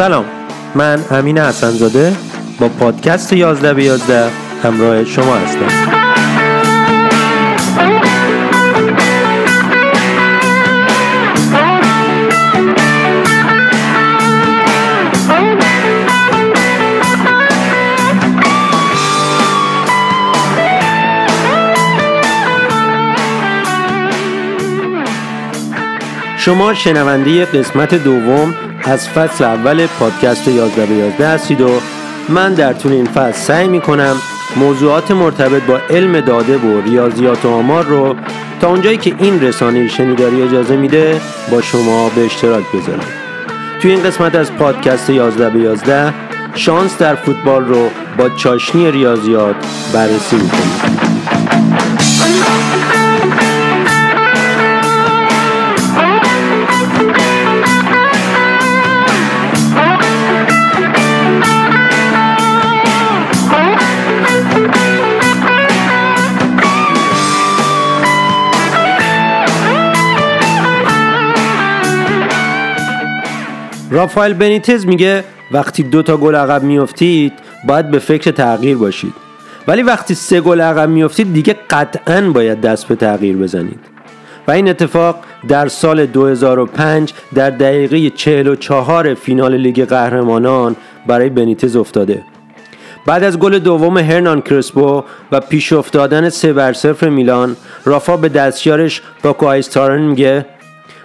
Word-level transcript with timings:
سلام. 0.00 0.24
من 0.74 1.04
امین 1.10 1.38
حسنزاده 1.38 2.12
با 2.60 2.68
پادکست 2.68 3.32
11 3.32 3.74
به 3.74 3.84
11 3.84 4.30
همراه 4.62 5.04
شما 5.04 5.34
هستم. 5.34 5.68
شما 26.36 26.74
شنونده 26.74 27.44
قسمت 27.44 27.94
دوم 27.94 28.54
از 28.84 29.08
فصل 29.08 29.44
اول 29.44 29.86
پادکست 29.86 30.48
11 30.48 30.86
به 30.86 30.94
11 30.94 31.28
هستید 31.28 31.60
و 31.60 31.70
من 32.28 32.54
در 32.54 32.72
طول 32.72 32.92
این 32.92 33.06
فصل 33.06 33.32
سعی 33.32 33.68
می 33.68 33.80
کنم 33.80 34.16
موضوعات 34.56 35.10
مرتبط 35.10 35.62
با 35.62 35.80
علم 35.90 36.20
داده 36.20 36.58
و 36.58 36.80
ریاضیات 36.80 37.44
و 37.44 37.48
آمار 37.48 37.84
رو 37.84 38.16
تا 38.60 38.68
اونجایی 38.68 38.96
که 38.96 39.14
این 39.18 39.42
رسانه 39.42 39.88
شنیداری 39.88 40.42
اجازه 40.42 40.76
میده 40.76 41.20
با 41.50 41.62
شما 41.62 42.08
به 42.08 42.24
اشتراک 42.24 42.64
بذارم. 42.74 43.06
توی 43.82 43.90
این 43.90 44.02
قسمت 44.02 44.34
از 44.34 44.52
پادکست 44.52 45.10
11 45.10 45.50
به 45.50 45.58
11 45.58 46.14
شانس 46.54 46.98
در 46.98 47.14
فوتبال 47.14 47.64
رو 47.64 47.90
با 48.18 48.28
چاشنی 48.28 48.90
ریاضیات 48.90 49.56
بررسی 49.92 50.36
می‌کنیم. 50.36 51.69
رافائل 73.90 74.32
بنیتز 74.32 74.86
میگه 74.86 75.24
وقتی 75.52 75.82
دو 75.82 76.02
تا 76.02 76.16
گل 76.16 76.34
عقب 76.34 76.62
میافتید 76.62 77.32
باید 77.66 77.90
به 77.90 77.98
فکر 77.98 78.30
تغییر 78.30 78.76
باشید. 78.76 79.12
ولی 79.68 79.82
وقتی 79.82 80.14
سه 80.14 80.40
گل 80.40 80.60
عقب 80.60 80.88
میافتید 80.88 81.32
دیگه 81.32 81.56
قطعا 81.70 82.30
باید 82.30 82.60
دست 82.60 82.88
به 82.88 82.94
تغییر 82.96 83.36
بزنید. 83.36 83.78
و 84.48 84.50
این 84.50 84.68
اتفاق 84.68 85.16
در 85.48 85.68
سال 85.68 86.06
2005 86.06 87.12
در 87.34 87.50
دقیقه 87.50 88.10
44 88.10 89.14
فینال 89.14 89.56
لیگ 89.56 89.84
قهرمانان 89.84 90.76
برای 91.06 91.28
بنیتز 91.28 91.76
افتاده. 91.76 92.22
بعد 93.06 93.24
از 93.24 93.38
گل 93.38 93.58
دوم 93.58 93.98
هرنان 93.98 94.40
کرسپو 94.40 95.04
و 95.32 95.40
پیش 95.40 95.72
افتادن 95.72 96.28
سه 96.28 96.52
بر 96.52 96.72
صفر 96.72 97.08
میلان 97.08 97.56
رافا 97.84 98.16
به 98.16 98.28
دستیارش 98.28 99.02
باکو 99.22 99.46
آیستارن 99.46 100.02
میگه 100.02 100.46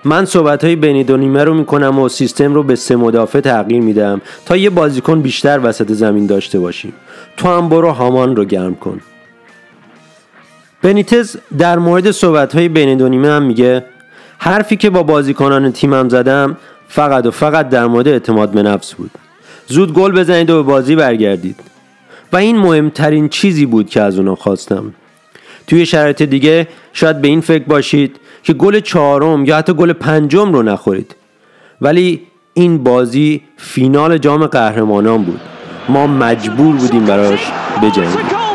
من 0.05 0.25
صحبت 0.25 0.63
های 0.63 0.75
بین 0.75 1.03
دو 1.03 1.17
نیمه 1.17 1.43
رو 1.43 1.53
می‌کنم 1.53 1.99
و 1.99 2.09
سیستم 2.09 2.53
رو 2.53 2.63
به 2.63 2.75
سه 2.75 2.95
مدافع 2.95 3.39
تغییر 3.39 3.81
میدم 3.81 4.21
تا 4.45 4.57
یه 4.57 4.69
بازیکن 4.69 5.21
بیشتر 5.21 5.59
وسط 5.63 5.91
زمین 5.91 6.25
داشته 6.25 6.59
باشیم. 6.59 6.93
تو 7.37 7.47
هم 7.47 7.69
برو 7.69 7.91
هامان 7.91 8.35
رو 8.35 8.45
گرم 8.45 8.75
کن. 8.75 8.99
بنیتز 10.81 11.37
در 11.57 11.79
مورد 11.79 12.11
صحبت 12.11 12.55
های 12.55 12.69
بین 12.69 12.97
دو 12.97 13.09
نیمه 13.09 13.27
هم 13.27 13.43
میگه 13.43 13.85
حرفی 14.37 14.75
که 14.75 14.89
با 14.89 15.03
بازیکنان 15.03 15.71
تیمم 15.71 16.09
زدم 16.09 16.57
فقط 16.87 17.25
و 17.25 17.31
فقط 17.31 17.69
در 17.69 17.85
مورد 17.85 18.07
اعتماد 18.07 18.51
به 18.51 18.63
نفس 18.63 18.93
بود. 18.93 19.11
زود 19.67 19.93
گل 19.93 20.11
بزنید 20.11 20.49
و 20.49 20.63
به 20.63 20.71
بازی 20.71 20.95
برگردید. 20.95 21.59
و 22.33 22.37
این 22.37 22.57
مهمترین 22.57 23.29
چیزی 23.29 23.65
بود 23.65 23.89
که 23.89 24.01
از 24.01 24.17
اونا 24.17 24.35
خواستم. 24.35 24.93
توی 25.67 25.85
شرایط 25.85 26.21
دیگه 26.21 26.67
شاید 26.93 27.21
به 27.21 27.27
این 27.27 27.41
فکر 27.41 27.63
باشید 27.63 28.19
که 28.45 28.53
گل 28.53 28.79
چهارم 28.79 29.45
یا 29.45 29.57
حتی 29.57 29.73
گل 29.73 29.93
پنجم 29.93 30.53
رو 30.53 30.63
نخورید 30.63 31.15
ولی 31.81 32.21
این 32.53 32.83
بازی 32.83 33.41
فینال 33.57 34.17
جام 34.17 34.45
قهرمانان 34.45 35.23
بود 35.23 35.41
ما 35.89 36.07
مجبور 36.07 36.75
بودیم 36.75 37.05
براش 37.05 37.51
بجنگیم 37.81 38.45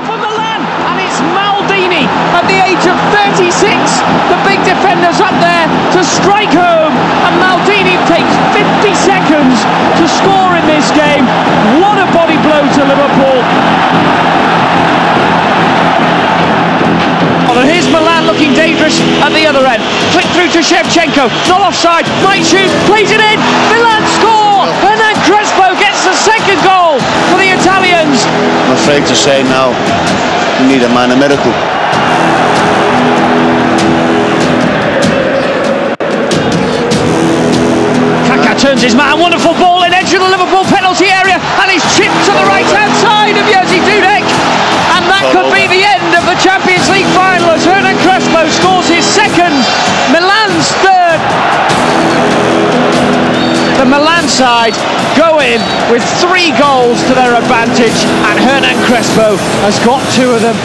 at 2.41 2.47
the 2.49 2.61
age 2.71 2.87
of 2.93 2.97
36. 3.13 3.53
The 4.33 4.39
big 4.49 4.61
defender's 4.65 5.21
up 5.21 5.37
there 5.45 5.67
to 5.95 6.01
strike 6.17 6.55
home, 6.67 6.95
and 7.27 7.35
Maldini 7.43 7.97
takes 8.09 8.33
50 8.57 8.95
seconds 8.95 9.57
to 9.99 10.05
score 10.19 10.53
in 10.57 10.65
this 10.75 10.89
game. 11.03 11.25
What 11.83 11.97
a 12.01 12.09
body 12.17 12.39
blow 12.47 12.63
to 12.77 12.83
Liverpool! 12.91 14.30
And 17.51 17.69
here's 17.69 17.89
Milan 17.91 18.25
looking 18.25 18.55
dangerous 18.55 19.01
at 19.21 19.35
the 19.35 19.45
other 19.45 19.67
end. 19.67 19.83
Flick 20.15 20.25
through 20.33 20.49
to 20.55 20.63
Shevchenko, 20.63 21.29
not 21.51 21.61
offside, 21.61 22.07
might 22.23 22.47
shoot, 22.47 22.71
plays 22.87 23.11
it 23.11 23.21
in. 23.21 23.39
Milan 23.69 24.03
score, 24.17 24.65
and 24.87 24.97
then 24.97 25.15
Crespo 25.27 25.75
gets 25.77 26.01
the 26.07 26.15
second 26.15 26.57
goal 26.65 26.97
for 27.29 27.37
the 27.37 27.53
Italians. 27.53 28.25
I'm 28.65 28.73
afraid 28.81 29.05
to 29.07 29.17
say 29.17 29.43
now, 29.45 29.77
we 30.61 30.73
need 30.73 30.83
a 30.83 30.89
man 30.89 31.13
a 31.13 31.17
miracle. 31.17 31.53
Kaka 38.25 38.57
turns 38.57 38.81
his 38.81 38.95
man, 38.95 39.21
wonderful 39.21 39.53
ball 39.61 39.85
in 39.85 39.93
edge 39.93 40.15
of 40.15 40.21
the 40.25 40.31
Liverpool 40.33 40.65
penalty 40.65 41.13
area, 41.13 41.37
and 41.37 41.67
he's 41.71 41.85
chipped 41.93 42.25
to 42.25 42.33
the 42.33 42.47
right 42.49 42.67
hand 42.67 42.95
side 43.05 43.37
of 43.37 43.45
Jerzy 43.53 43.85
Dudek. 43.85 44.25
And 44.91 45.07
that 45.07 45.23
could 45.31 45.49
be 45.55 45.71
the 45.71 45.87
end 45.87 46.13
of 46.19 46.27
the 46.27 46.35
Champions 46.43 46.90
League 46.90 46.90
final 46.90 46.90
as 46.90 46.90
Crespo 48.41 48.63
scores 48.63 48.89
his 48.89 49.05
second, 49.05 49.55
Milan's 50.13 50.69
third. 50.85 51.21
The 53.79 53.85
Milan 53.85 54.29
side 54.29 54.75
go 55.17 55.41
in 55.41 55.61
with 55.93 56.05
three 56.23 56.51
goals 56.59 56.99
to 57.09 57.13
their 57.15 57.35
advantage, 57.37 57.99
and 58.29 58.37
Hernan 58.47 58.79
Crespo 58.87 59.37
has 59.65 59.79
got 59.85 60.01
two 60.17 60.31
of 60.31 60.41
them. 60.43 60.57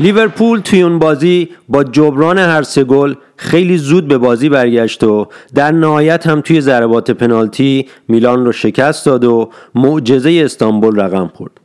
لیورپول 0.00 0.60
توی 0.60 0.82
اون 0.82 0.98
بازی 0.98 1.48
با 1.68 1.84
جبران 1.84 2.38
هر 2.38 2.62
سه 2.62 2.84
گل 2.84 3.14
خیلی 3.36 3.78
زود 3.78 4.08
به 4.08 4.18
بازی 4.18 4.48
برگشت 4.48 5.04
و 5.04 5.26
در 5.54 5.72
نهایت 5.72 6.26
هم 6.26 6.40
توی 6.40 6.60
ضربات 6.60 7.10
پنالتی 7.10 7.88
میلان 8.08 8.44
رو 8.44 8.52
شکست 8.52 9.06
داد 9.06 9.24
و 9.24 9.50
معجزه 9.74 10.42
استانبول 10.44 11.00
رقم 11.00 11.30
خورد. 11.34 11.59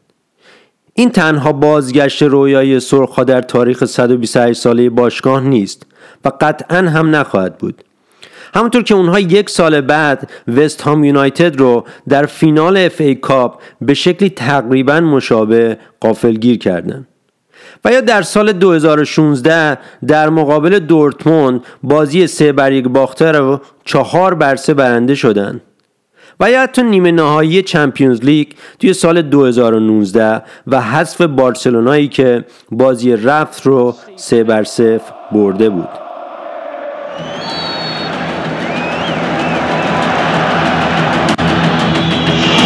این 0.98 1.10
تنها 1.10 1.54
بازگشت 1.54 2.24
رویای 2.24 2.80
سرخها 2.80 3.24
در 3.24 3.42
تاریخ 3.42 3.86
128 3.86 4.62
ساله 4.62 4.90
باشگاه 4.90 5.42
نیست 5.42 5.86
و 6.26 6.32
قطعا 6.42 6.78
هم 6.78 7.16
نخواهد 7.16 7.58
بود. 7.58 7.84
همونطور 8.54 8.84
که 8.84 8.96
اونها 8.96 9.20
یک 9.20 9.50
سال 9.50 9.82
بعد 9.82 10.32
وست 10.48 10.82
هام 10.82 11.04
یونایتد 11.04 11.60
رو 11.60 11.86
در 12.10 12.26
فینال 12.26 12.78
اف 12.78 13.02
ای 13.02 13.16
کاپ 13.16 13.62
به 13.82 13.94
شکلی 13.94 14.30
تقریبا 14.30 15.00
مشابه 15.00 15.78
قافلگیر 16.00 16.58
کردند. 16.58 17.08
و 17.86 17.92
یا 17.92 18.02
در 18.02 18.22
سال 18.22 18.52
2016 18.52 19.78
در 20.08 20.30
مقابل 20.30 20.80
دورتموند 20.80 21.62
بازی 21.84 22.28
سه 22.28 22.52
بر 22.52 22.72
یک 22.72 22.88
باخته 22.88 23.32
رو 23.32 23.62
چهار 23.86 24.34
بر 24.34 24.56
سه 24.56 24.74
برنده 24.74 25.16
شدن 25.16 25.62
و 26.40 26.52
یا 26.52 26.62
حتی 26.62 26.84
نیمه 26.84 27.12
نهایی 27.12 27.62
چمپیونز 27.62 28.22
لیگ 28.22 28.48
توی 28.80 28.94
سال 28.94 29.22
2019 29.22 30.42
و 30.68 30.82
حذف 30.82 31.22
بارسلونایی 31.22 32.08
که 32.08 32.46
بازی 32.72 33.16
رفت 33.16 33.66
رو 33.66 33.96
سه 34.16 34.44
بر 34.44 34.64
صفر 34.64 35.14
برده 35.32 35.70
بود 35.70 35.90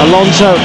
Alonso 0.10 0.56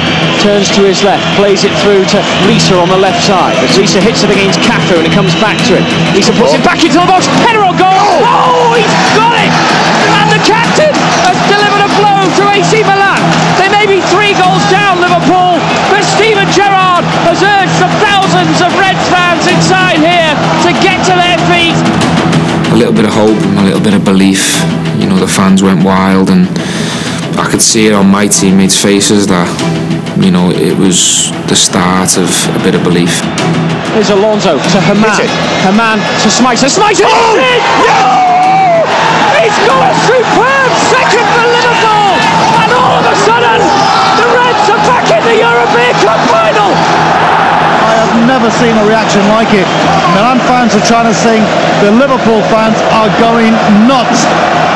turns 0.40 0.70
to 0.72 0.80
his 0.86 1.02
left, 1.02 1.20
plays 1.36 1.64
it 1.64 1.74
through 1.82 2.04
to 2.06 2.18
Lisa 2.46 2.78
on 2.78 2.88
the 2.88 2.96
left 2.96 3.20
side. 3.26 3.52
As 3.60 3.76
Lisa 3.76 4.00
hits 4.00 4.22
it 4.22 4.30
against 4.30 4.58
Cafu 4.60 4.96
and 4.96 5.06
it 5.06 5.12
comes 5.12 5.34
back 5.42 5.58
to 5.68 5.76
him. 5.76 5.84
Lisa 6.14 6.32
puts 6.32 6.54
oh. 6.54 6.58
it 6.58 6.64
back 6.64 6.80
into 6.80 6.96
the 6.96 7.04
box. 7.04 7.26
Header 7.44 7.60
on 7.66 7.76
goal. 7.76 7.90
Oh! 7.90 8.24
oh, 8.24 8.72
he's 8.78 8.94
got 9.18 9.34
it! 9.36 9.52
And 10.16 10.28
the 10.32 10.40
captain 10.46 10.94
has 11.26 11.36
delivered 11.50 11.73
to 12.38 12.42
AC 12.50 12.82
Milan. 12.82 13.22
They 13.58 13.68
may 13.70 13.86
be 13.86 14.02
three 14.10 14.34
goals 14.34 14.62
down, 14.70 15.00
Liverpool, 15.00 15.58
but 15.90 16.02
Steven 16.02 16.46
Gerrard 16.50 17.04
has 17.26 17.38
urged 17.42 17.76
the 17.78 17.90
thousands 18.02 18.58
of 18.60 18.70
Reds 18.78 19.04
fans 19.10 19.46
inside 19.46 19.98
here 20.02 20.32
to 20.66 20.70
get 20.82 20.98
to 21.06 21.14
their 21.14 21.38
feet. 21.50 21.76
A 22.72 22.76
little 22.76 22.94
bit 22.94 23.04
of 23.04 23.14
hope 23.14 23.38
and 23.50 23.58
a 23.58 23.62
little 23.62 23.82
bit 23.82 23.94
of 23.94 24.04
belief. 24.04 24.58
You 24.98 25.06
know, 25.06 25.16
the 25.16 25.28
fans 25.30 25.62
went 25.62 25.84
wild 25.84 26.30
and 26.30 26.48
I 27.38 27.46
could 27.50 27.62
see 27.62 27.86
it 27.86 27.92
on 27.92 28.06
my 28.10 28.26
teammates' 28.26 28.80
faces 28.80 29.26
that, 29.26 29.48
you 30.18 30.30
know, 30.30 30.50
it 30.50 30.76
was 30.78 31.30
the 31.46 31.56
start 31.56 32.16
of 32.18 32.30
a 32.54 32.60
bit 32.62 32.74
of 32.74 32.82
belief. 32.82 33.22
Here's 33.94 34.10
Alonso 34.10 34.58
to 34.58 34.78
Herman. 34.90 35.22
Herman 35.62 35.98
to 36.22 36.28
Smyser. 36.30 36.66
Smyser! 36.66 37.06
Oh! 37.06 37.38
Yeah! 37.38 38.82
He's 39.38 39.54
got 39.66 39.86
a 39.86 39.94
superb 39.94 40.03
seen 48.64 48.80
a 48.80 48.86
reaction 48.88 49.20
like 49.28 49.52
it. 49.52 49.68
Milan 50.16 50.40
fans 50.48 50.72
are 50.72 50.86
trying 50.88 51.04
to 51.04 51.12
sing. 51.12 51.44
The 51.84 51.92
Liverpool 51.92 52.40
fans 52.48 52.80
are 52.96 53.12
going 53.20 53.52
nuts. 53.84 54.24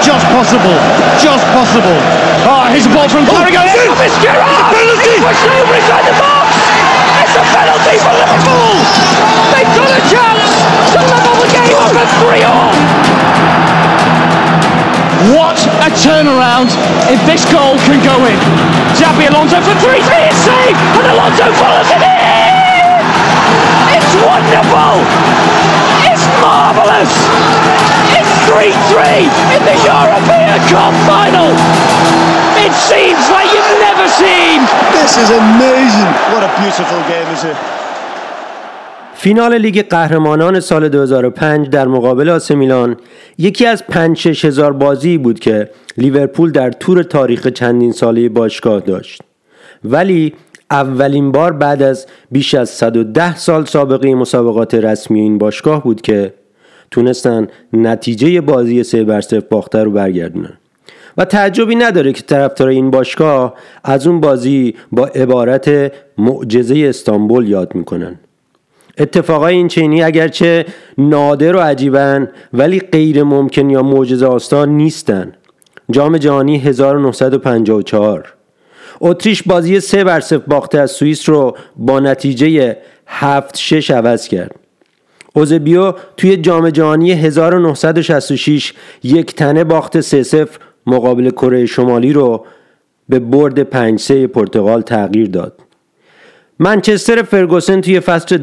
Just 0.05 0.29
possible. 0.29 0.77
Just 1.17 1.41
possible. 1.57 1.97
Oh, 2.45 2.69
here's 2.69 2.85
a 2.85 2.93
ball 2.93 3.09
from 3.09 3.25
Carragher. 3.25 3.65
Oh, 3.65 3.97
Mascara! 3.97 4.45
Penalty! 4.45 5.17
Pushed 5.25 5.49
over 5.49 5.73
inside 5.73 6.05
the 6.05 6.17
box! 6.21 6.53
It's 7.17 7.33
a 7.33 7.45
penalty 7.49 7.97
for 8.05 8.13
Liverpool! 8.13 8.77
They've 9.57 9.73
got 9.73 9.91
a 9.97 10.03
chance 10.05 10.53
to 10.93 10.99
level 11.09 11.35
the 11.41 11.49
game 11.49 11.81
up 11.81 11.97
at 11.97 12.09
3 12.29 12.45
all! 12.45 12.73
What 15.33 15.59
a 15.81 15.91
turnaround 15.97 16.69
if 17.09 17.21
this 17.25 17.49
goal 17.49 17.81
can 17.89 18.05
go 18.05 18.17
in. 18.29 18.37
Xabi 19.01 19.33
Alonso 19.33 19.65
for 19.65 19.77
3-3 19.81 20.29
is 20.29 20.39
saved 20.45 20.77
and 20.77 21.09
Alonso 21.09 21.49
follows 21.57 21.89
it 21.89 22.05
in! 22.05 22.28
It's 24.09 24.17
wonderful! 24.25 24.95
It's 26.11 26.25
marvellous! 26.41 27.13
It's 28.19 28.33
3-3 28.49 29.29
in 29.55 29.63
the 29.69 29.77
European 29.93 30.61
Cup 30.73 30.95
final! 31.11 31.51
It 32.65 32.73
seems 32.73 33.25
like 33.37 33.49
you've 33.55 33.75
never 33.89 34.07
seen! 34.23 34.59
This 34.97 35.13
is 35.23 35.29
amazing! 35.45 36.13
What 36.33 36.43
a 36.49 36.51
beautiful 36.61 37.01
game 37.13 37.29
is 37.37 37.45
it? 37.45 37.57
فینال 39.15 39.55
لیگ 39.55 39.89
قهرمانان 39.91 40.61
سال 40.61 40.89
2005 40.89 41.69
در 41.69 41.87
مقابل 41.87 42.29
آس 42.29 42.51
میلان 42.51 42.97
یکی 43.39 43.67
از 43.67 43.87
5 43.87 44.29
هزار 44.47 44.73
بازی 44.73 45.19
بود 45.19 45.41
که 45.41 45.71
لیورپول 45.97 46.53
در 46.53 46.71
طور 46.71 47.03
تاریخ 47.03 47.47
چندین 47.47 47.93
ساله 47.93 48.29
باشگاه 48.29 48.81
داشت 48.81 49.23
ولی 49.85 50.35
اولین 50.71 51.33
بار 51.33 51.53
بعد 51.53 51.83
از 51.83 52.07
بیش 52.31 52.55
از 52.55 52.71
110 52.71 53.37
سال 53.37 53.65
سابقه 53.65 54.15
مسابقات 54.15 54.75
رسمی 54.75 55.21
این 55.21 55.39
باشگاه 55.39 55.85
بود 55.85 56.01
که 56.01 56.35
تونستن 56.91 57.47
نتیجه 57.73 58.41
بازی 58.41 58.83
سه 58.83 59.05
بر 59.05 59.21
صفر 59.21 59.41
باخته 59.51 59.83
رو 59.83 59.91
برگردونن. 59.91 60.59
و 61.19 61.25
تعجبی 61.25 61.75
نداره 61.75 62.13
که 62.13 62.23
طرفدار 62.23 62.69
این 62.69 62.91
باشگاه 62.91 63.55
از 63.85 64.07
اون 64.07 64.21
بازی 64.21 64.75
با 64.93 65.07
عبارت 65.07 65.93
معجزه 66.19 66.87
استانبول 66.89 67.49
یاد 67.49 67.75
می‌کنن. 67.75 68.19
اتفاقای 68.99 69.55
این 69.55 69.69
چینی 69.69 70.03
اگرچه 70.03 70.67
نادر 70.99 71.57
و 71.57 71.59
عجیبن 71.59 72.29
ولی 72.53 72.81
غیر 72.81 73.23
ممکن 73.23 73.71
یا 73.71 73.83
معجزه 73.83 74.27
آستان 74.27 74.69
نیستن. 74.69 75.33
جام 75.91 76.19
جهانی 76.19 76.59
1954 76.59 78.38
اتریش 79.01 79.43
بازی 79.43 79.81
سه 79.81 80.05
بر 80.05 80.21
صفر 80.21 80.43
باخته 80.47 80.79
از 80.79 80.91
سوئیس 80.91 81.29
رو 81.29 81.57
با 81.77 82.01
نتیجه 82.01 82.77
7 83.07 83.57
6 83.57 83.91
عوض 83.91 84.29
کرد. 84.29 84.55
اوزبیو 85.33 85.93
توی 86.17 86.37
جام 86.37 86.71
جهانی 86.71 87.13
1966 87.13 88.73
یک 89.03 89.35
تنه 89.35 89.65
باخت 89.65 90.01
3 90.01 90.23
0 90.23 90.49
مقابل 90.87 91.31
کره 91.31 91.67
شمالی 91.67 92.13
رو 92.13 92.47
به 93.09 93.19
برد 93.19 93.63
5 93.63 94.01
3 94.01 94.27
پرتغال 94.27 94.83
تغییر 94.83 95.29
داد. 95.29 95.61
منچستر 96.59 97.23
فرگوسن 97.23 97.81
توی 97.81 98.01
فصل 98.01 98.37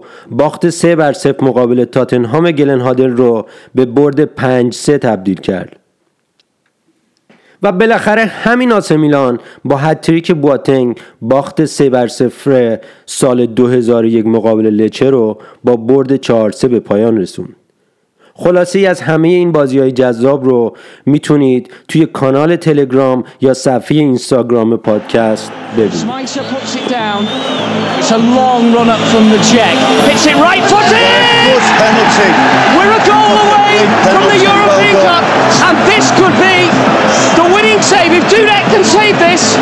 2001-2002 0.00 0.04
باخت 0.30 0.70
سه 0.70 0.96
بر 0.96 1.12
صفر 1.12 1.44
مقابل 1.44 1.84
تاتنهام 1.84 2.50
گلنهادر 2.50 3.06
رو 3.06 3.46
به 3.74 3.84
برد 3.84 4.24
5 4.24 4.74
3 4.74 4.98
تبدیل 4.98 5.40
کرد. 5.40 5.76
و 7.62 7.72
بالاخره 7.72 8.24
همین 8.24 8.72
آسه 8.72 8.96
میلان 8.96 9.38
با 9.64 9.76
هتریک 9.76 10.32
بواتنگ 10.32 10.98
باخت 11.22 11.64
سه 11.64 11.90
بر 11.90 12.08
صفر 12.08 12.78
سال 13.06 13.46
2001 13.46 14.26
مقابل 14.26 14.66
لچه 14.66 15.10
رو 15.10 15.38
با 15.64 15.76
برد 15.76 16.16
4 16.16 16.50
3 16.50 16.68
به 16.68 16.80
پایان 16.80 17.18
رسوند. 17.18 17.56
خلاصه 18.34 18.78
ای 18.78 18.86
از 18.86 19.00
همه 19.00 19.28
این 19.28 19.52
بازی 19.52 19.78
های 19.78 19.92
جذاب 19.92 20.44
رو 20.44 20.76
می‌تونید 21.06 21.70
توی 21.88 22.06
کانال 22.06 22.56
تلگرام 22.56 23.24
یا 23.40 23.54
صفحه 23.54 23.98
اینستاگرام 23.98 24.76
پادکست 24.76 25.52
ببینید. 25.76 26.06
winning 37.60 37.82
save. 37.82 38.12
If 38.12 38.24
Dudek 38.24 38.64
can 38.72 38.84
save 38.84 39.18
this, 39.18 39.56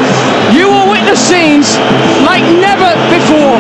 you 0.55 0.69
will 0.69 0.91
witness 0.91 1.21
scenes 1.21 1.77
like 2.23 2.45
never 2.45 2.95
before. 3.11 3.59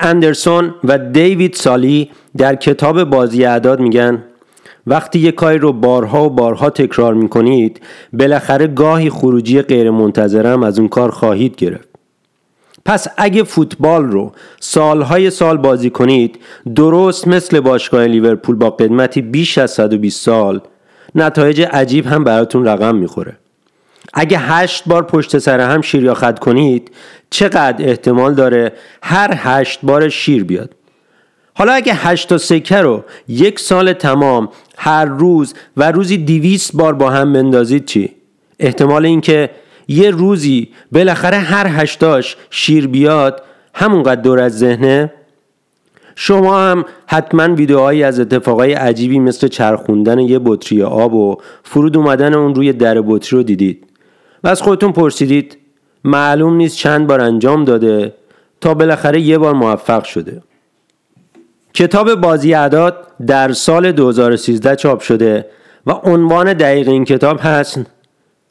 اندرسون 0.00 0.74
و 0.84 0.98
دیوید 0.98 1.54
سالی 1.54 2.10
در 2.36 2.54
کتاب 2.54 3.04
بازی 3.04 3.44
اعداد 3.44 3.80
میگن 3.80 4.22
وقتی 4.86 5.18
یک 5.18 5.34
کاری 5.34 5.58
رو 5.58 5.72
بارها 5.72 6.24
و 6.26 6.30
بارها 6.30 6.70
تکرار 6.70 7.14
می‌کنید 7.14 7.80
بالاخره 8.12 8.66
گاهی 8.66 9.10
خروجی 9.10 9.62
غیر 9.62 9.90
منتظرم 9.90 10.62
از 10.62 10.78
اون 10.78 10.88
کار 10.88 11.10
خواهید 11.10 11.56
گرفت. 11.56 11.88
پس 12.84 13.06
اگه 13.16 13.42
فوتبال 13.42 14.04
رو 14.04 14.32
سالهای 14.60 15.30
سال 15.30 15.56
بازی 15.56 15.90
کنید 15.90 16.38
درست 16.74 17.28
مثل 17.28 17.60
باشگاه 17.60 18.06
لیورپول 18.06 18.56
با 18.56 18.70
قدمتی 18.70 19.22
بیش 19.22 19.58
از 19.58 19.70
120 19.70 20.20
سال 20.20 20.60
نتایج 21.14 21.62
عجیب 21.62 22.06
هم 22.06 22.24
براتون 22.24 22.64
رقم 22.64 22.94
می‌خوره. 22.94 23.36
اگه 24.14 24.38
هشت 24.38 24.82
بار 24.86 25.02
پشت 25.02 25.38
سر 25.38 25.60
هم 25.60 25.80
شیر 25.80 26.04
یا 26.04 26.14
خد 26.14 26.38
کنید 26.38 26.90
چقدر 27.30 27.88
احتمال 27.88 28.34
داره 28.34 28.72
هر 29.02 29.34
هشت 29.36 29.78
بار 29.82 30.08
شیر 30.08 30.44
بیاد؟ 30.44 30.74
حالا 31.54 31.72
اگه 31.72 31.94
هشت 31.94 32.28
تا 32.28 32.38
سکه 32.38 32.76
رو 32.76 33.04
یک 33.28 33.60
سال 33.60 33.92
تمام 33.92 34.48
هر 34.78 35.04
روز 35.04 35.54
و 35.76 35.92
روزی 35.92 36.16
دیویست 36.16 36.76
بار 36.76 36.94
با 36.94 37.10
هم 37.10 37.32
بندازید 37.32 37.84
چی؟ 37.84 38.12
احتمال 38.58 39.06
اینکه 39.06 39.50
یه 39.88 40.10
روزی 40.10 40.68
بالاخره 40.92 41.36
هر 41.36 41.66
هشتاش 41.66 42.36
شیر 42.50 42.86
بیاد 42.86 43.42
همونقدر 43.74 44.20
دور 44.20 44.40
از 44.40 44.58
ذهنه؟ 44.58 45.12
شما 46.14 46.60
هم 46.60 46.84
حتما 47.06 47.54
ویدیوهایی 47.54 48.02
از 48.02 48.20
اتفاقای 48.20 48.72
عجیبی 48.72 49.18
مثل 49.18 49.48
چرخوندن 49.48 50.18
یه 50.18 50.38
بطری 50.44 50.82
آب 50.82 51.14
و 51.14 51.36
فرود 51.62 51.96
اومدن 51.96 52.34
اون 52.34 52.54
روی 52.54 52.72
در 52.72 53.00
بطری 53.00 53.36
رو 53.36 53.42
دیدید. 53.42 53.91
و 54.44 54.48
از 54.48 54.62
خودتون 54.62 54.92
پرسیدید. 54.92 55.58
معلوم 56.04 56.54
نیست 56.56 56.76
چند 56.76 57.06
بار 57.06 57.20
انجام 57.20 57.64
داده 57.64 58.14
تا 58.60 58.74
بالاخره 58.74 59.20
یه 59.20 59.38
بار 59.38 59.54
موفق 59.54 60.04
شده. 60.04 60.42
کتاب 61.74 62.14
بازی 62.14 62.54
اعداد 62.54 63.06
در 63.26 63.52
سال 63.52 63.92
2013 63.92 64.76
چاپ 64.76 65.00
شده 65.00 65.46
و 65.86 65.90
عنوان 65.92 66.52
دقیق 66.52 66.88
این 66.88 67.04
کتاب 67.04 67.40
هست 67.42 67.80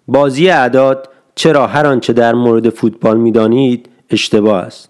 بازی 0.07 0.49
اعداد 0.49 1.09
چرا 1.35 1.67
هر 1.67 1.87
آنچه 1.87 2.13
در 2.13 2.33
مورد 2.33 2.69
فوتبال 2.69 3.17
می‌دانید 3.17 3.89
اشتباه 4.09 4.57
است. 4.57 4.89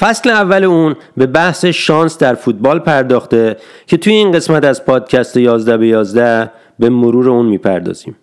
فصل 0.00 0.30
اول 0.30 0.64
اون 0.64 0.96
به 1.16 1.26
بحث 1.26 1.64
شانس 1.64 2.18
در 2.18 2.34
فوتبال 2.34 2.78
پرداخته 2.78 3.56
که 3.86 3.96
توی 3.96 4.12
این 4.12 4.32
قسمت 4.32 4.64
از 4.64 4.84
پادکست 4.84 5.36
11 5.36 5.76
به 5.76 5.86
11 5.86 6.50
به 6.78 6.88
مرور 6.88 7.28
اون 7.28 7.46
می‌پردازیم. 7.46 8.16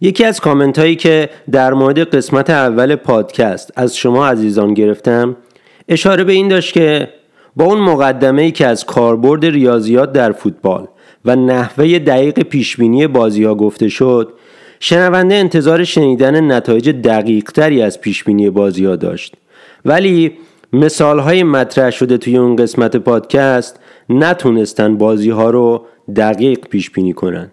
یکی 0.00 0.24
از 0.24 0.40
کامنت 0.40 0.78
هایی 0.78 0.96
که 0.96 1.30
در 1.50 1.74
مورد 1.74 1.98
قسمت 1.98 2.50
اول 2.50 2.96
پادکست 2.96 3.72
از 3.76 3.96
شما 3.96 4.26
عزیزان 4.26 4.74
گرفتم 4.74 5.36
اشاره 5.88 6.24
به 6.24 6.32
این 6.32 6.48
داشت 6.48 6.74
که 6.74 7.08
با 7.56 7.64
اون 7.64 7.78
مقدمه 7.78 8.42
ای 8.42 8.50
که 8.50 8.66
از 8.66 8.84
کاربرد 8.84 9.44
ریاضیات 9.44 10.12
در 10.12 10.32
فوتبال 10.32 10.88
و 11.24 11.36
نحوه 11.36 11.98
دقیق 11.98 12.40
پیشبینی 12.40 13.06
بازی 13.06 13.44
ها 13.44 13.54
گفته 13.54 13.88
شد 13.88 14.32
شنونده 14.80 15.34
انتظار 15.34 15.84
شنیدن 15.84 16.52
نتایج 16.52 16.90
دقیقتری 16.90 17.82
از 17.82 18.00
پیشبینی 18.00 18.50
بازی 18.50 18.84
ها 18.84 18.96
داشت. 18.96 19.34
ولی 19.84 20.32
مثال 20.72 21.18
های 21.18 21.42
مطرح 21.42 21.90
شده 21.90 22.18
توی 22.18 22.36
اون 22.36 22.56
قسمت 22.56 22.96
پادکست 22.96 23.80
نتونستن 24.08 24.98
بازی 24.98 25.30
ها 25.30 25.50
رو 25.50 25.86
دقیق 26.16 26.58
پیش 26.58 26.90
بینی 26.90 27.12
کنن. 27.12 27.50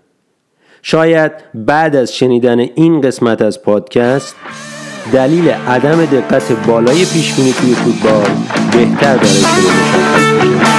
شاید 0.86 1.32
بعد 1.54 1.96
از 1.96 2.16
شنیدن 2.16 2.60
این 2.60 3.02
قسمت 3.02 3.42
از 3.42 3.62
پادکست 3.62 4.36
دلیل 5.14 5.50
عدم 5.50 6.06
دقت 6.06 6.52
بالای 6.68 7.06
پیش 7.06 7.34
بینی 7.34 7.54
توی 7.54 7.74
فوتبال 7.74 8.30
بهتر 8.72 9.18
برای 9.18 9.42
شما 9.42 10.62
مشخص 10.62 10.73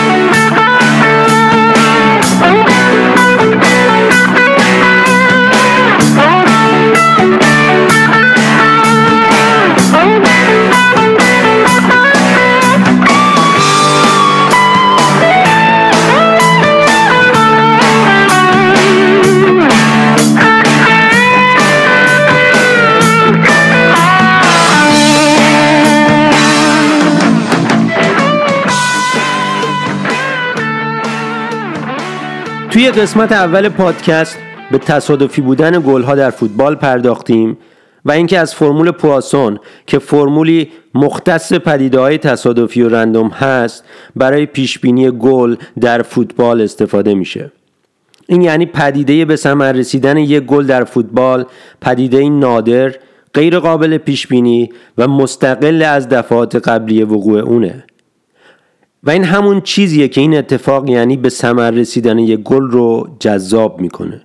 توی 32.75 32.90
قسمت 32.90 33.33
اول 33.33 33.69
پادکست 33.69 34.38
به 34.71 34.78
تصادفی 34.78 35.40
بودن 35.40 35.83
گلها 35.87 36.14
در 36.14 36.31
فوتبال 36.31 36.75
پرداختیم 36.75 37.57
و 38.04 38.12
اینکه 38.12 38.38
از 38.38 38.54
فرمول 38.54 38.90
پواسون 38.90 39.59
که 39.87 39.99
فرمولی 39.99 40.69
مختص 40.95 41.52
پدیده 41.52 41.99
های 42.00 42.19
تصادفی 42.19 42.83
و 42.83 42.88
رندوم 42.88 43.28
هست 43.28 43.85
برای 44.16 44.47
پیشبینی 44.47 45.11
گل 45.11 45.57
در 45.81 46.02
فوتبال 46.02 46.61
استفاده 46.61 47.14
میشه. 47.14 47.52
این 48.26 48.43
یعنی 48.43 48.66
پدیده 48.66 49.25
به 49.25 49.37
ثمر 49.37 49.73
رسیدن 49.73 50.16
یک 50.16 50.43
گل 50.43 50.66
در 50.66 50.85
فوتبال 50.85 51.45
پدیده 51.81 52.28
نادر 52.28 52.95
غیر 53.35 53.59
قابل 53.59 53.99
پیشبینی 53.99 54.71
و 54.99 55.09
مستقل 55.09 55.83
از 55.83 56.09
دفعات 56.09 56.69
قبلی 56.69 57.02
وقوع 57.02 57.40
اونه. 57.40 57.85
و 59.07 59.11
این 59.11 59.25
همون 59.25 59.61
چیزیه 59.61 60.09
که 60.09 60.21
این 60.21 60.37
اتفاق 60.37 60.89
یعنی 60.89 61.17
به 61.17 61.29
ثمر 61.29 61.71
رسیدن 61.71 62.19
یک 62.19 62.41
گل 62.41 62.63
رو 62.63 63.17
جذاب 63.21 63.81
می‌کنه. 63.81 64.23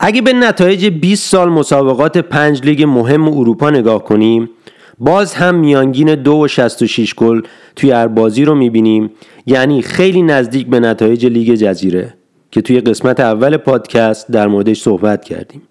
اگه 0.00 0.22
به 0.22 0.32
نتایج 0.32 0.86
20 0.86 1.30
سال 1.30 1.48
مسابقات 1.48 2.18
پنج 2.18 2.64
لیگ 2.64 2.82
مهم 2.82 3.28
اروپا 3.28 3.70
نگاه 3.70 4.04
کنیم 4.04 4.50
باز 4.98 5.34
هم 5.34 5.54
میانگین 5.54 6.14
دو 6.14 6.32
و 6.32 6.48
66 6.48 7.14
گل 7.14 7.42
توی 7.76 7.90
هر 7.90 8.06
بازی 8.06 8.44
رو 8.44 8.54
می‌بینیم. 8.54 9.10
یعنی 9.46 9.82
خیلی 9.82 10.22
نزدیک 10.22 10.66
به 10.66 10.80
نتایج 10.80 11.26
لیگ 11.26 11.54
جزیره 11.54 12.14
که 12.50 12.62
توی 12.62 12.80
قسمت 12.80 13.20
اول 13.20 13.56
پادکست 13.56 14.30
در 14.30 14.46
موردش 14.46 14.82
صحبت 14.82 15.24
کردیم. 15.24 15.62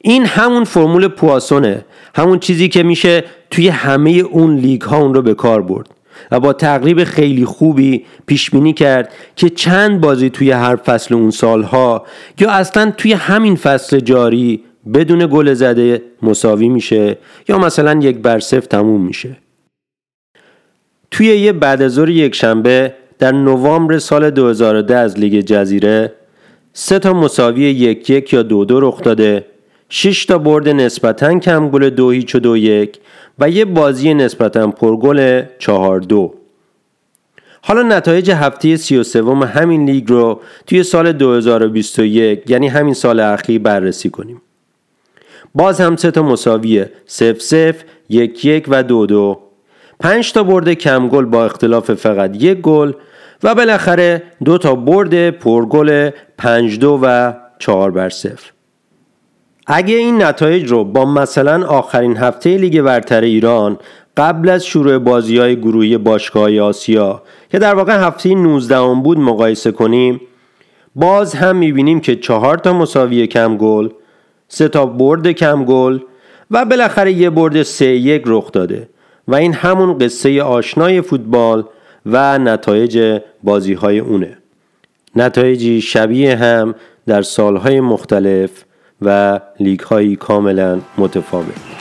این 0.00 0.24
همون 0.24 0.64
فرمول 0.64 1.08
پواسونه 1.08 1.84
همون 2.14 2.38
چیزی 2.38 2.68
که 2.68 2.82
میشه 2.82 3.24
توی 3.50 3.68
همه 3.68 4.10
اون 4.10 4.56
لیگ 4.56 4.82
ها 4.82 4.98
اون 4.98 5.14
رو 5.14 5.22
به 5.22 5.34
کار 5.34 5.62
برد 5.62 5.88
و 6.30 6.40
با 6.40 6.52
تقریب 6.52 7.04
خیلی 7.04 7.44
خوبی 7.44 8.04
پیش 8.26 8.50
بینی 8.50 8.72
کرد 8.72 9.12
که 9.36 9.50
چند 9.50 10.00
بازی 10.00 10.30
توی 10.30 10.50
هر 10.50 10.76
فصل 10.76 11.14
اون 11.14 11.30
سالها 11.30 12.06
یا 12.40 12.50
اصلا 12.50 12.92
توی 12.96 13.12
همین 13.12 13.56
فصل 13.56 14.00
جاری 14.00 14.64
بدون 14.94 15.28
گل 15.32 15.54
زده 15.54 16.02
مساوی 16.22 16.68
میشه 16.68 17.18
یا 17.48 17.58
مثلا 17.58 18.00
یک 18.02 18.18
بر 18.18 18.40
صفر 18.40 18.66
تموم 18.66 19.06
میشه. 19.06 19.36
توی 21.10 21.26
یه 21.26 21.52
بعد 21.52 21.82
از 21.82 21.98
یک 21.98 22.34
شنبه 22.34 22.94
در 23.18 23.32
نوامبر 23.32 23.98
سال 23.98 24.30
2010 24.30 24.96
از 24.96 25.18
لیگ 25.18 25.40
جزیره 25.40 26.12
سه 26.72 26.98
تا 26.98 27.12
مساوی 27.12 27.62
یک 27.62 28.10
یک 28.10 28.32
یا 28.32 28.42
دو 28.42 28.64
دو 28.64 28.80
رخ 28.80 29.02
داده 29.02 29.44
6 29.88 30.24
تا 30.24 30.38
برد 30.38 30.68
نسبتا 30.68 31.38
کم 31.38 31.68
گل 31.68 31.90
دو 31.90 32.10
هیچ 32.10 32.34
و 32.34 32.38
دو 32.38 32.56
یک 32.56 32.98
و 33.38 33.50
یه 33.50 33.64
بازی 33.64 34.14
نسبتا 34.14 34.66
پرگل 34.66 35.42
چهار 35.58 36.00
دو. 36.00 36.34
حالا 37.62 37.82
نتایج 37.82 38.30
هفته 38.30 38.76
سی 38.76 38.96
و 38.96 39.02
سوم 39.02 39.42
همین 39.42 39.84
لیگ 39.84 40.10
رو 40.10 40.40
توی 40.66 40.82
سال 40.82 41.12
2021 41.12 42.50
یعنی 42.50 42.68
همین 42.68 42.94
سال 42.94 43.20
اخیر 43.20 43.60
بررسی 43.60 44.10
کنیم. 44.10 44.42
باز 45.54 45.80
هم 45.80 45.96
سه 45.96 46.10
تا 46.10 46.22
مساویه 46.22 46.92
صفر 47.06 47.40
صفر 47.40 47.82
یک 48.08 48.44
یک 48.44 48.64
و 48.68 48.82
دو 48.82 49.06
دو. 49.06 49.40
پنج 50.00 50.32
تا 50.32 50.42
برد 50.42 50.72
کم 50.72 51.08
گل 51.08 51.24
با 51.24 51.44
اختلاف 51.44 51.94
فقط 51.94 52.42
یک 52.42 52.58
گل 52.58 52.92
و 53.42 53.54
بالاخره 53.54 54.22
دو 54.44 54.58
تا 54.58 54.74
برد 54.74 55.30
پرگل 55.30 56.10
پنج 56.38 56.78
دو 56.78 57.00
و 57.02 57.32
چهار 57.58 57.90
بر 57.90 58.08
صفر. 58.08 58.50
اگه 59.70 59.94
این 59.94 60.22
نتایج 60.22 60.70
رو 60.70 60.84
با 60.84 61.04
مثلا 61.04 61.66
آخرین 61.66 62.16
هفته 62.16 62.56
لیگ 62.56 62.80
برتر 62.80 63.20
ایران 63.20 63.78
قبل 64.16 64.48
از 64.48 64.66
شروع 64.66 64.98
بازی 64.98 65.38
های 65.38 65.56
گروهی 65.56 65.98
باشگاه 65.98 66.58
آسیا 66.58 67.22
که 67.50 67.58
در 67.58 67.74
واقع 67.74 68.06
هفته 68.06 68.34
19 68.34 68.94
بود 68.94 69.18
مقایسه 69.18 69.72
کنیم 69.72 70.20
باز 70.94 71.34
هم 71.34 71.56
می‌بینیم 71.56 72.00
که 72.00 72.16
چهار 72.16 72.58
تا 72.58 72.72
مساوی 72.72 73.26
کم 73.26 73.56
گل 73.56 73.88
سه 74.48 74.68
تا 74.68 74.86
برد 74.86 75.32
کم 75.32 75.64
گل 75.64 75.98
و 76.50 76.64
بالاخره 76.64 77.12
یه 77.12 77.30
برد 77.30 77.62
سه 77.62 77.86
یک 77.86 78.22
رخ 78.26 78.52
داده 78.52 78.88
و 79.28 79.34
این 79.34 79.52
همون 79.52 79.98
قصه 79.98 80.42
آشنای 80.42 81.00
فوتبال 81.00 81.64
و 82.06 82.38
نتایج 82.38 83.20
بازی 83.42 83.72
های 83.72 83.98
اونه. 83.98 84.38
نتایجی 85.16 85.80
شبیه 85.80 86.36
هم 86.36 86.74
در 87.06 87.22
سالهای 87.22 87.80
مختلف 87.80 88.64
و 89.02 89.40
لیگ 89.60 89.80
هایی 89.80 90.16
کاملا 90.16 90.80
متفاوت. 90.98 91.78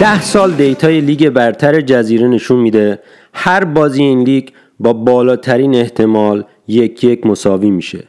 ده 0.00 0.20
سال 0.20 0.52
دیتای 0.52 1.00
لیگ 1.00 1.28
برتر 1.28 1.80
جزیره 1.80 2.28
نشون 2.28 2.60
میده 2.60 2.98
هر 3.34 3.64
بازی 3.64 4.02
این 4.02 4.22
لیگ 4.22 4.48
با 4.84 4.92
بالاترین 4.92 5.74
احتمال 5.74 6.44
یک 6.68 7.04
یک 7.04 7.26
مساوی 7.26 7.70
میشه. 7.70 8.04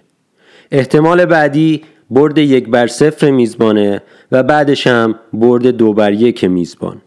احتمال 0.72 1.26
بعدی 1.26 1.82
برد 2.10 2.38
یک 2.38 2.70
بر 2.70 2.88
صفر 2.88 3.32
میزبانه 3.32 4.02
و 4.32 4.44
بعدش 4.44 4.88
هم 4.88 5.16
برد 5.34 5.68
دو 5.68 5.94
بر 5.94 6.14
یک 6.14 6.44
میزبان. 6.44 7.02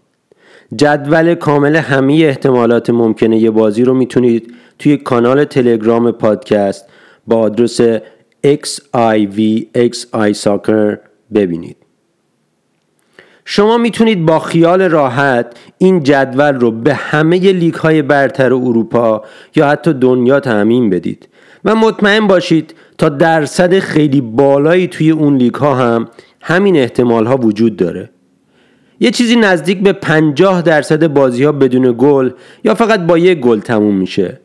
جدول 0.77 1.35
کامل 1.35 1.77
همه 1.77 2.15
احتمالات 2.15 2.91
ممکنه 2.91 3.39
یه 3.39 3.51
بازی 3.51 3.85
رو 3.85 3.95
می‌تونید 3.95 4.55
توی 4.79 4.97
کانال 4.97 5.45
تلگرام 5.45 6.11
پادکست 6.13 6.89
با 7.27 7.37
آدرس 7.37 7.81
XIVXI 8.47 10.33
Soccer 10.45 10.97
ببینید. 11.35 11.77
شما 13.51 13.79
می‌تونید 13.79 14.27
با 14.27 14.39
خیال 14.39 14.83
راحت 14.83 15.47
این 15.79 16.03
جدول 16.03 16.55
رو 16.55 16.71
به 16.71 16.95
همه 16.95 17.39
لیگ 17.39 17.75
های 17.75 18.03
برتر 18.03 18.55
اروپا 18.55 19.23
یا 19.57 19.69
حتی 19.69 19.93
دنیا 19.93 20.41
تعمین 20.41 20.91
بدید. 20.91 21.29
و 21.65 21.75
مطمئن 21.75 22.27
باشید 22.27 22.75
تا 22.99 23.09
درصد 23.09 23.79
خیلی 23.79 24.21
بالایی 24.21 24.87
توی 24.87 25.11
اون 25.11 25.37
لیگ 25.37 25.55
ها 25.55 25.75
هم 25.75 26.09
همین 26.41 26.77
احتمال 26.77 27.27
ها 27.27 27.37
وجود 27.37 27.77
داره. 27.77 28.11
یه 29.01 29.11
چیزی 29.11 29.37
نزدیک 29.37 29.83
به 29.83 29.93
50 29.93 30.63
درصد 30.63 31.07
بازی 31.07 31.45
ها 31.45 31.53
بدون 31.53 31.95
گل 31.99 32.31
یا 32.65 32.75
فقط 32.75 33.01
با 33.01 33.19
یک 33.19 33.39
گل 33.41 33.61
تموم 33.61 33.95
میشه. 33.95 34.41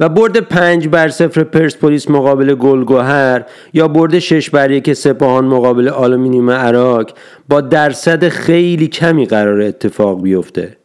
و 0.00 0.08
برد 0.08 0.40
پنج 0.40 0.88
بر 0.88 1.08
صفر 1.08 1.44
پرسپولیس 1.44 2.10
مقابل 2.10 2.54
گلگوهر 2.54 3.44
یا 3.72 3.88
برد 3.88 4.18
شش 4.18 4.50
بر 4.50 4.70
یک 4.70 4.92
سپاهان 4.92 5.44
مقابل 5.44 5.88
آلومینیوم 5.88 6.50
اراک 6.50 7.10
با 7.48 7.60
درصد 7.60 8.28
خیلی 8.28 8.88
کمی 8.88 9.26
قراره 9.26 9.60
اتفاق 9.60 10.22
بیفته. 10.22 10.76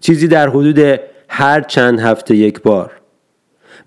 چیزی 0.00 0.28
در 0.28 0.48
حدود 0.48 1.00
هر 1.28 1.60
چند 1.60 2.00
هفته 2.00 2.36
یک 2.36 2.62
بار. 2.62 2.90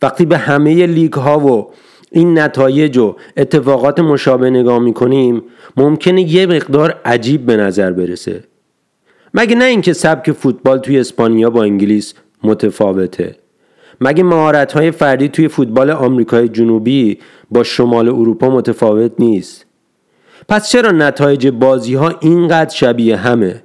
وقتی 0.02 0.26
به 0.26 0.38
همه 0.38 0.86
لیگ 0.86 1.14
ها 1.14 1.40
و 1.40 1.72
این 2.12 2.40
نتایج 2.40 2.98
و 2.98 3.16
اتفاقات 3.38 4.00
مشابه 4.00 4.50
نگاه 4.50 4.80
می‌کنیم 4.80 5.44
ممکنه 5.78 6.22
یه 6.22 6.46
مقدار 6.46 7.02
عجیب 7.06 7.46
به 7.46 7.58
نظر 7.58 7.92
برسه. 7.92 8.44
مگه 9.34 9.56
نه 9.56 9.66
اینکه 9.66 9.94
سبک 9.94 10.32
فوتبال 10.32 10.78
توی 10.78 11.00
اسپانیا 11.00 11.50
با 11.50 11.64
انگلیس 11.64 12.14
متفاوته؟ 12.44 13.43
مگه 14.02 14.24
مهارت 14.24 14.72
های 14.72 14.92
فردی 14.92 15.30
توی 15.30 15.48
فوتبال 15.48 15.90
آمریکای 15.90 16.50
جنوبی 16.50 17.20
با 17.52 17.64
شمال 17.64 18.10
اروپا 18.10 18.50
متفاوت 18.50 19.12
نیست؟ 19.20 19.66
پس 20.50 20.70
چرا 20.70 20.92
نتایج 20.92 21.48
بازی 21.48 21.96
ها 21.96 22.14
اینقدر 22.20 22.76
شبیه 22.76 23.18
همه؟ 23.18 23.64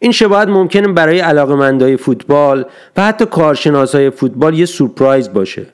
این 0.00 0.12
شباهت 0.12 0.48
ممکنه 0.48 0.88
برای 0.88 1.20
علاقمندای 1.20 1.96
فوتبال 1.96 2.64
و 2.96 3.02
حتی 3.04 3.26
کارشناسای 3.26 4.10
فوتبال 4.10 4.58
یه 4.58 4.66
سورپرایز 4.66 5.32
باشه. 5.32 5.66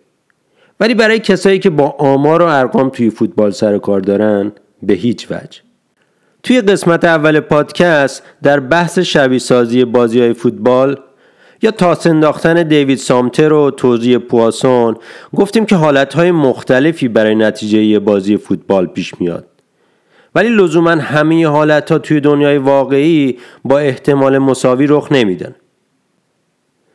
ولی 0.81 0.95
برای 0.95 1.19
کسایی 1.19 1.59
که 1.59 1.71
با 1.71 1.95
آمار 1.99 2.43
و 2.43 2.47
ارقام 2.47 2.89
توی 2.89 3.11
فوتبال 3.11 3.51
سر 3.51 3.79
کار 3.79 4.01
دارن 4.01 4.53
به 4.83 4.95
هیچ 4.95 5.31
وجه. 5.31 5.61
توی 6.43 6.61
قسمت 6.61 7.05
اول 7.05 7.41
پادکست 7.41 8.23
در 8.43 8.61
بحث 8.61 8.99
شبیه 8.99 9.39
سازی 9.39 9.85
بازی 9.85 10.21
های 10.21 10.33
فوتبال 10.33 10.97
یا 11.63 11.71
تاس 11.71 12.07
انداختن 12.07 12.63
دیوید 12.63 12.99
سامتر 12.99 13.53
و 13.53 13.71
توضیح 13.71 14.19
پواسون. 14.19 14.97
گفتیم 15.37 15.67
که 15.67 15.77
حالتهای 15.77 16.31
مختلفی 16.31 17.09
برای 17.09 17.35
نتیجه 17.35 17.99
بازی 17.99 18.37
فوتبال 18.37 18.87
پیش 18.87 19.21
میاد. 19.21 19.47
ولی 20.35 20.49
لزوما 20.49 20.91
همه 20.91 21.47
حالت 21.47 21.93
ها 21.93 21.99
توی 21.99 22.21
دنیای 22.21 22.59
واقعی 22.59 23.39
با 23.65 23.79
احتمال 23.79 24.39
مساوی 24.39 24.87
رخ 24.87 25.13
نمیدن. 25.13 25.55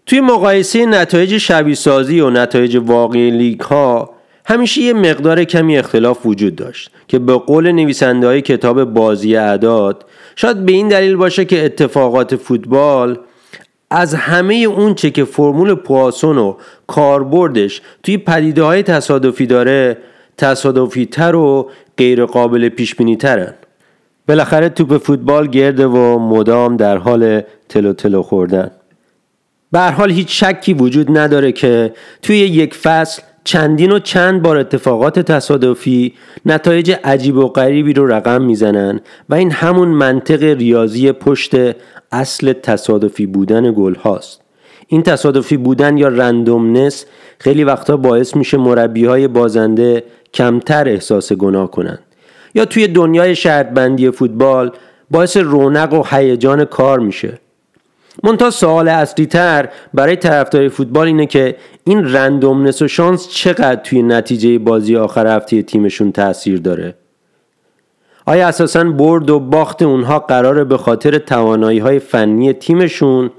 توی 0.06 0.22
مقایسه 0.22 0.86
نتایج 0.86 1.38
شبیه 1.38 2.24
و 2.24 2.30
نتایج 2.30 2.76
واقعی 2.76 3.32
لیگ 3.32 3.60
ها 3.60 4.10
همیشه 4.46 4.82
یه 4.82 4.94
مقدار 4.94 5.44
کمی 5.44 5.78
اختلاف 5.78 6.26
وجود 6.26 6.56
داشت 6.56 6.92
که 7.08 7.20
به 7.20 7.34
قول 7.34 7.72
نویسنده 7.72 8.28
های 8.28 8.42
کتاب 8.42 8.84
بازی 8.84 9.36
اعداد 9.36 10.06
شاید 10.36 10.66
به 10.66 10.72
این 10.72 10.88
دلیل 10.88 11.16
باشه 11.16 11.46
که 11.46 11.66
اتفاقات 11.66 12.36
فوتبال 12.36 13.20
از 13.92 14.14
همه 14.14 14.56
اون 14.56 14.96
چه 14.96 15.12
که 15.12 15.26
فرمول 15.26 15.76
پواسون 15.76 16.38
و 16.38 16.56
کاربردش 16.88 17.82
توی 18.04 18.18
پدیده 18.18 18.64
های 18.64 18.84
تصادفی 18.84 19.46
داره 19.46 19.98
تصادفی 20.38 21.06
تر 21.06 21.36
و 21.36 21.70
غیر 21.98 22.26
قابل 22.26 22.70
پیش 22.70 22.96
بینی 22.96 23.16
ترن 23.16 23.54
بالاخره 24.28 24.70
توپ 24.70 24.98
فوتبال 24.98 25.48
گرده 25.48 25.88
و 25.88 26.20
مدام 26.20 26.78
در 26.78 26.98
حال 26.98 27.42
تلو 27.70 27.94
تلو 27.94 28.22
خوردن. 28.22 28.72
به 29.72 29.80
حال 29.80 30.12
هیچ 30.12 30.44
شکی 30.44 30.74
وجود 30.74 31.18
نداره 31.18 31.52
که 31.52 31.94
توی 32.22 32.38
یک 32.38 32.76
فصل 32.76 33.22
چندین 33.44 33.92
و 33.92 34.00
چند 34.00 34.42
بار 34.42 34.58
اتفاقات 34.58 35.20
تصادفی 35.20 36.14
نتایج 36.46 36.92
عجیب 37.04 37.38
و 37.38 37.48
غریبی 37.48 37.94
رو 37.94 38.08
رقم 38.08 38.42
می‌زنن 38.42 39.00
و 39.30 39.34
این 39.36 39.52
همون 39.52 39.88
منطق 39.88 40.44
ریاضی 40.44 41.12
پشت 41.12 41.54
اصل 42.12 42.54
تصادفی 42.54 43.26
بودن 43.26 43.74
گل 43.78 43.96
هاست 43.96 44.42
این 44.88 45.04
تصادفی 45.04 45.58
بودن 45.58 45.98
یا 45.98 46.08
رندومنس 46.08 47.06
خیلی 47.40 47.64
وقتا 47.64 47.98
باعث 47.98 48.36
میشه 48.36 48.58
مربی 48.58 49.06
های 49.06 49.28
بازنده 49.28 50.04
کمتر 50.34 50.90
احساس 50.90 51.34
گناه 51.34 51.72
کنند. 51.72 52.00
یا 52.56 52.66
توی 52.66 52.88
دنیای 52.88 53.36
شرطبندی 53.36 54.12
فوتبال 54.12 54.72
باعث 55.12 55.38
رونق 55.38 55.94
و 55.94 56.04
هیجان 56.10 56.66
کار 56.66 57.00
میشه. 57.00 57.40
منتها 58.24 58.50
سوال 58.50 58.88
اصلی 58.88 59.26
تر 59.26 59.70
برای 59.94 60.16
طرفدار 60.16 60.70
فوتبال 60.70 61.08
اینه 61.08 61.26
که 61.26 61.56
این 61.84 62.14
رندومنس 62.14 62.82
و 62.82 62.88
شانس 62.88 63.30
چقدر 63.30 63.82
توی 63.82 64.02
نتیجه 64.02 64.60
بازی 64.60 64.96
آخر 64.96 65.36
هفته 65.36 65.62
تیمشون 65.62 66.12
تاثیر 66.12 66.60
داره؟ 66.60 66.96
آیا 68.26 68.48
اساسا 68.48 68.84
برد 68.84 69.30
و 69.30 69.40
باخت 69.40 69.82
اونها 69.82 70.20
قراره 70.20 70.64
به 70.64 70.78
خاطر 70.78 71.18
توانایی 71.18 71.80
های 71.80 72.00
فنی 72.00 72.54
تیمشون 72.54 73.32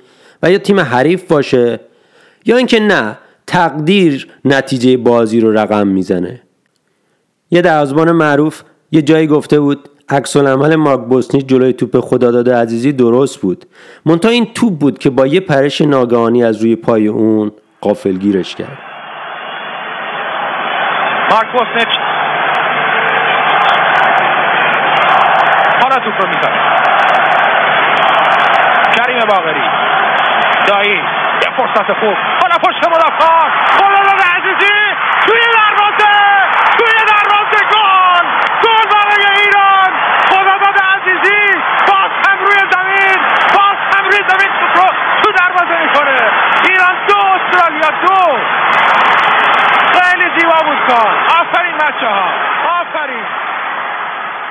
و 0.43 0.51
یا 0.51 0.59
تیم 0.59 0.81
حریف 0.81 1.25
باشه 1.25 1.81
یا 2.47 2.57
اینکه 2.57 2.81
نه 2.81 3.19
تقدیر 3.47 4.29
نتیجه 4.45 4.97
بازی 4.97 5.41
رو 5.41 5.53
رقم 5.53 5.89
می‌زنه؟ 5.89 6.43
یه 7.51 7.63
دروازه‌بان 7.63 8.13
معروف 8.13 8.63
یه 8.93 9.03
جایی 9.03 9.27
گفته 9.27 9.61
بود 9.61 9.89
عکس 10.13 10.37
العمل 10.37 10.77
مارک 10.77 11.01
بوسنی 11.01 11.43
جلوی 11.43 11.73
توپ 11.73 12.01
خداداد 12.01 12.51
عزیزی 12.51 12.93
درست 12.93 13.41
بود. 13.41 13.65
منتها 14.07 14.31
این 14.31 14.47
توپ 14.55 14.79
بود 14.79 14.99
که 14.99 15.11
با 15.11 15.27
یه 15.27 15.41
پرش 15.41 15.81
ناگهانی 15.81 16.45
از 16.45 16.63
روی 16.63 16.77
پای 16.77 17.07
اون 17.07 17.53
قافلگیرش 17.81 18.55
کرد. 18.55 18.79
مارک 21.31 21.53
بوسنیچ 21.53 21.97
حالا 25.83 25.95
توپ 25.95 26.23
رو 26.23 26.29
می‌زنه. 26.29 26.61
کریم 28.97 29.19
باغری 29.29 29.61
دایی. 30.69 31.01
یه 31.43 31.51
فرصت 31.57 31.93
خوب. 32.01 32.17
حالا 32.43 32.57
پشت 32.65 32.89
مدافعان 32.89 33.51
خداداد 33.79 34.21
عزیزی. 34.37 34.75
توی 35.27 35.41
دروازه 35.59 36.15
توی 36.79 36.95
دروازه 37.13 37.61
گل 37.75 38.27
گل 38.65 38.85
برای 38.95 39.25
ایران 39.41 39.91
خداداد 40.31 40.77
عزیزی 40.95 41.43
باز 41.89 42.11
هم 42.27 42.39
روی 42.39 42.61
زمین 42.73 43.19
باز 43.55 43.79
هم 43.95 44.05
روی 44.05 44.21
زمین 44.29 44.51
توپ 44.61 44.85
رو 44.85 44.89
تو 45.23 45.33
دروازه 45.33 45.83
می‌کنه 45.83 46.17
ایران 46.69 46.95
دو 47.09 47.17
استرالیا 47.17 47.91
دو 48.07 48.23
کار 50.89 51.09
آفرین 51.41 51.75
بچه 51.77 52.07
ها 52.07 52.25
آفرین. 52.81 53.25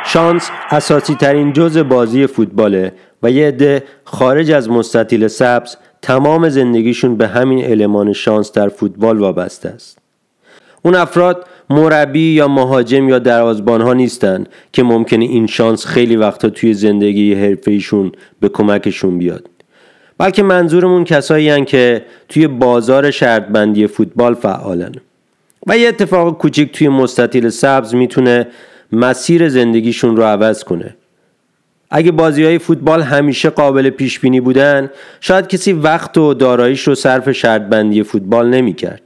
شانس 0.05 0.51
اساسی 0.69 1.15
ترین 1.15 1.53
جز 1.53 1.77
بازی 1.77 2.27
فوتباله 2.27 2.93
و 3.23 3.31
یه 3.31 3.47
عده 3.47 3.83
خارج 4.03 4.51
از 4.51 4.69
مستطیل 4.69 5.27
سبز 5.27 5.77
تمام 6.01 6.49
زندگیشون 6.49 7.17
به 7.17 7.27
همین 7.27 7.71
المان 7.71 8.13
شانس 8.13 8.51
در 8.51 8.69
فوتبال 8.69 9.17
وابسته 9.17 9.69
است. 9.69 9.97
اون 10.81 10.95
افراد 10.95 11.45
مربی 11.69 12.33
یا 12.33 12.47
مهاجم 12.47 13.09
یا 13.09 13.19
دروازبان 13.19 13.81
ها 13.81 13.93
نیستن 13.93 14.43
که 14.73 14.83
ممکنه 14.83 15.25
این 15.25 15.47
شانس 15.47 15.85
خیلی 15.85 16.15
وقتا 16.15 16.49
توی 16.49 16.73
زندگی 16.73 17.33
حرفیشون 17.33 18.11
به 18.39 18.49
کمکشون 18.49 19.17
بیاد. 19.17 19.49
بلکه 20.17 20.43
منظورمون 20.43 21.03
کسایی 21.03 21.65
که 21.65 22.05
توی 22.29 22.47
بازار 22.47 23.11
شرطبندی 23.11 23.87
فوتبال 23.87 24.33
فعالن. 24.33 24.91
و 25.67 25.77
یه 25.77 25.87
اتفاق 25.87 26.37
کوچیک 26.37 26.71
توی 26.71 26.87
مستطیل 26.87 27.49
سبز 27.49 27.95
می‌تونه 27.95 28.47
مسیر 28.91 29.49
زندگیشون 29.49 30.15
رو 30.17 30.23
عوض 30.23 30.63
کنه 30.63 30.95
اگه 31.89 32.11
بازی 32.11 32.43
های 32.43 32.59
فوتبال 32.59 33.01
همیشه 33.01 33.49
قابل 33.49 33.89
پیش 33.89 34.19
بینی 34.19 34.41
بودن 34.41 34.89
شاید 35.19 35.47
کسی 35.47 35.73
وقت 35.73 36.17
و 36.17 36.33
داراییش 36.33 36.81
رو 36.81 36.95
صرف 36.95 37.31
شرط 37.31 37.61
بندی 37.61 38.03
فوتبال 38.03 38.49
نمی 38.49 38.73
کرد. 38.73 39.01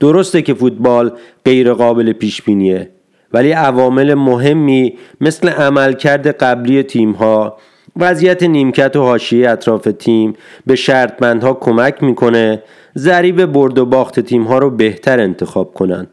درسته 0.00 0.42
که 0.42 0.54
فوتبال 0.54 1.12
غیر 1.44 1.72
قابل 1.72 2.12
پیش 2.12 2.42
بینیه 2.42 2.90
ولی 3.32 3.52
عوامل 3.52 4.14
مهمی 4.14 4.98
مثل 5.20 5.48
عملکرد 5.48 6.26
قبلی 6.26 6.82
تیم 6.82 7.12
ها 7.12 7.58
وضعیت 7.96 8.42
نیمکت 8.42 8.96
و 8.96 9.02
حاشیه 9.02 9.50
اطراف 9.50 9.88
تیم 9.98 10.34
به 10.66 10.76
شرطمندها 10.76 11.54
کمک 11.54 12.02
می‌کنه 12.02 12.62
ضریب 12.98 13.46
برد 13.46 13.78
و 13.78 13.86
باخت 13.86 14.20
تیم 14.20 14.42
ها 14.42 14.58
رو 14.58 14.70
بهتر 14.70 15.20
انتخاب 15.20 15.74
کنن 15.74 16.06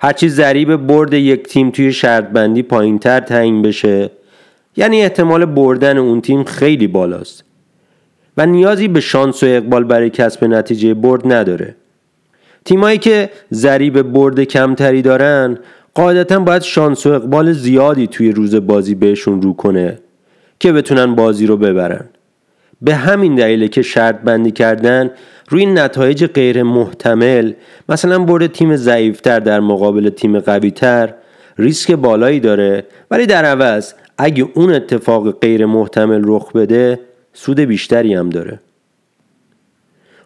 هرچی 0.00 0.28
ضریب 0.28 0.76
برد 0.76 1.14
یک 1.14 1.42
تیم 1.42 1.70
توی 1.70 1.92
شرطبندی 1.92 2.62
پایین 2.62 2.98
تر 2.98 3.20
تعیین 3.20 3.62
بشه 3.62 4.10
یعنی 4.76 5.02
احتمال 5.02 5.44
بردن 5.44 5.98
اون 5.98 6.20
تیم 6.20 6.44
خیلی 6.44 6.86
بالاست 6.86 7.44
و 8.36 8.46
نیازی 8.46 8.88
به 8.88 9.00
شانس 9.00 9.42
و 9.42 9.46
اقبال 9.46 9.84
برای 9.84 10.10
کسب 10.10 10.44
نتیجه 10.44 10.94
برد 10.94 11.32
نداره. 11.32 11.76
تیمایی 12.64 12.98
که 12.98 13.30
ضریب 13.52 14.02
برد 14.02 14.44
کمتری 14.44 15.02
دارن 15.02 15.58
قاعدتا 15.94 16.38
باید 16.38 16.62
شانس 16.62 17.06
و 17.06 17.12
اقبال 17.12 17.52
زیادی 17.52 18.06
توی 18.06 18.32
روز 18.32 18.54
بازی 18.54 18.94
بهشون 18.94 19.42
رو 19.42 19.52
کنه. 19.52 19.98
که 20.60 20.72
بتونن 20.72 21.14
بازی 21.14 21.46
رو 21.46 21.56
ببرن. 21.56 22.08
به 22.82 22.94
همین 22.94 23.34
دلیله 23.34 23.68
که 23.68 23.82
شرط 23.82 24.20
بندی 24.20 24.50
کردن 24.50 25.10
روی 25.48 25.66
نتایج 25.66 26.26
غیر 26.26 26.62
محتمل 26.62 27.52
مثلا 27.88 28.18
برد 28.18 28.46
تیم 28.46 28.76
ضعیفتر 28.76 29.40
در 29.40 29.60
مقابل 29.60 30.08
تیم 30.08 30.40
قویتر 30.40 31.14
ریسک 31.58 31.90
بالایی 31.90 32.40
داره. 32.40 32.86
ولی 33.10 33.26
در 33.26 33.44
عوض 33.44 33.94
اگه 34.18 34.48
اون 34.54 34.72
اتفاق 34.72 35.40
غیر 35.40 35.66
محتمل 35.66 36.22
رخ 36.24 36.52
بده 36.52 37.00
سود 37.32 37.60
بیشتری 37.60 38.14
هم 38.14 38.30
داره. 38.30 38.60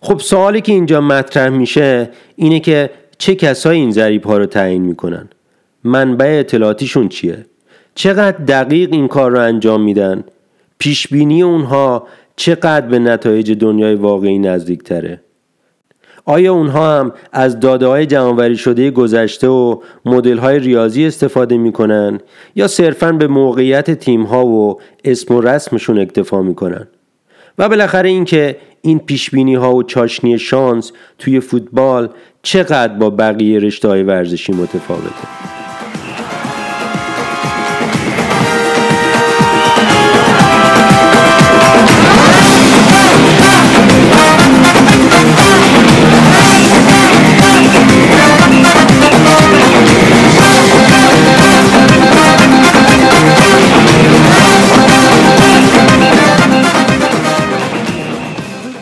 خب 0.01 0.19
سوالی 0.19 0.61
که 0.61 0.73
اینجا 0.73 1.01
مطرح 1.01 1.49
میشه 1.49 2.11
اینه 2.37 2.61
که 2.61 2.91
چه 3.19 3.35
کسایی 3.35 3.81
این 3.81 3.91
ضریب 3.91 4.25
ها 4.25 4.39
رو 4.39 4.47
تعیین 4.47 4.83
می‌کنن؟ 4.83 5.29
منبع 5.85 6.37
اطلاعاتیشون 6.41 7.09
چیه؟ 7.09 7.47
چقدر 7.99 8.45
دقیق 8.45 8.89
این 8.93 9.09
کار 9.09 9.31
رو 9.31 9.41
انجام 9.41 9.83
میدن؟ 9.83 10.25
پیشبینی 10.79 11.43
اونها 11.43 12.07
چقدر 12.37 12.87
به 12.87 12.99
نتایج 12.99 13.53
دنیای 13.53 13.95
واقعی 13.95 14.39
نزدیک 14.39 14.83
تره 14.83 15.21
آیا 16.25 16.55
اونها 16.55 16.99
هم 16.99 17.13
از 17.33 17.61
داده 17.61 17.87
های 17.87 18.07
جمعوری 18.07 18.57
شده 18.57 18.91
گذشته 18.91 19.49
و 19.49 19.81
مدل 20.05 20.39
های 20.39 20.59
ریاضی 20.59 21.07
استفاده 21.07 21.57
می‌کنن 21.57 22.21
یا 22.55 22.69
صرفا 22.69 23.13
به 23.13 23.27
موقعیت 23.27 23.91
تیم 23.91 24.23
ها 24.23 24.47
و 24.47 24.81
اسم 25.05 25.35
و 25.35 25.41
رسمشون 25.41 25.99
اکتفا 25.99 26.43
می‌کنن؟ 26.43 26.89
و 27.59 27.69
بالاخره 27.69 28.09
اینکه 28.09 28.57
این 28.83 28.99
پیشبینی 28.99 29.55
ها 29.55 29.75
و 29.75 29.83
چاشنی 29.83 30.39
شانس 30.39 30.93
توی 31.19 31.41
فوتبال 31.41 32.09
چقدر 32.43 32.95
با 32.95 33.11
بقیه 33.11 33.59
رشته 33.59 33.89
های 33.89 34.03
ورزشی 34.03 34.53
متفاوته؟ 34.53 35.58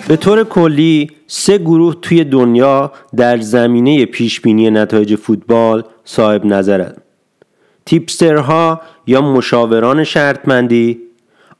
به 0.08 0.16
طور 0.16 0.44
کلی 0.44 1.10
سه 1.26 1.58
گروه 1.58 1.94
توی 2.02 2.24
دنیا 2.24 2.92
در 3.16 3.38
زمینه 3.38 4.06
پیشبینی 4.06 4.70
نتایج 4.70 5.14
فوتبال 5.14 5.84
صاحب 6.04 6.46
نظرند. 6.46 7.02
tipster 7.86 8.68
ها 8.69 8.80
یا 9.06 9.20
مشاوران 9.20 10.04
شرط‌بندی، 10.04 10.98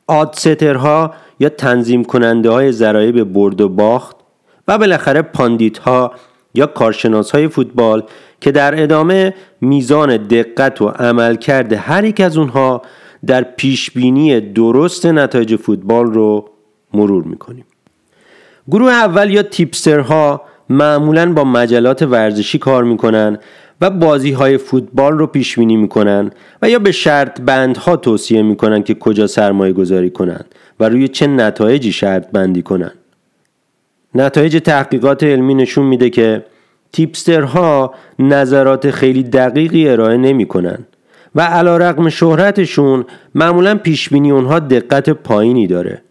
oddsetter 0.07 1.04
ها 1.04 1.15
یا 1.41 1.49
تنظیم 1.49 2.05
کننده 2.05 2.51
های 2.51 2.73
ضرایب 2.73 3.25
برد 3.25 3.61
و 3.61 3.69
باخت 3.69 4.17
و 4.69 4.79
بالاخره 4.79 5.23
pundit 5.23 5.79
ها 5.79 6.13
یا 6.55 6.67
کارشناس 6.67 7.31
های 7.31 7.49
فوتبال 7.49 8.03
که 8.41 8.51
در 8.53 8.83
ادامه 8.83 9.35
میزان 9.61 10.17
دقت 10.17 10.83
و 10.83 10.89
عملکرد 10.89 11.73
هر 11.73 12.05
یک 12.05 12.21
از 12.21 12.37
اونها 12.37 12.83
در 13.27 13.43
پیشبینی 13.43 14.41
درست 14.41 15.07
نتایج 15.07 15.57
فوتبال 15.57 16.07
رو 16.07 16.51
مرور 16.95 17.25
می‌کنیم. 17.25 17.65
گروه 18.71 18.93
اول 18.93 19.31
یا 19.31 19.43
تیپسترها 19.43 20.43
معمولا 20.69 21.33
با 21.33 21.45
مجلات 21.45 22.03
ورزشی 22.03 22.59
کار 22.59 22.85
می‌کنن 22.85 23.39
و 23.81 23.91
بازی 23.91 24.33
های 24.33 24.59
فوتبال 24.59 25.19
رو 25.19 25.27
پیش 25.27 25.59
بینی 25.59 25.77
می‌کنن 25.77 26.31
و 26.63 26.71
یا 26.71 26.79
به 26.79 26.93
شرط 26.93 27.41
بندها 27.41 27.97
توصیه 27.97 28.43
می‌کنن 28.43 28.83
که 28.83 28.95
کجا 28.95 29.27
سرمایه 29.27 29.73
گذاری 29.73 30.11
کنن 30.11 30.41
و 30.81 30.89
روی 30.89 31.09
چه 31.09 31.27
نتایجی 31.27 31.93
شرط 31.93 32.31
بندی 32.31 32.63
کنن 32.63 32.91
نتایج 34.15 34.57
تحقیقات 34.57 35.23
علمی 35.23 35.55
نشون 35.55 35.87
میده 35.87 36.11
که 36.11 36.45
تیپسترها 36.93 37.95
نظرات 38.19 38.91
خیلی 38.91 39.23
دقیقی 39.23 39.89
ارائه 39.89 40.17
نمی‌کنن 40.17 40.79
و 41.35 41.41
علا 41.41 41.77
رقم 41.77 42.09
شهرتشون 42.09 43.05
معمولا 43.35 43.75
پیشبینی 43.75 44.31
اونها 44.31 44.59
دقت 44.59 45.11
پایینی 45.11 45.67
داره. 45.67 46.03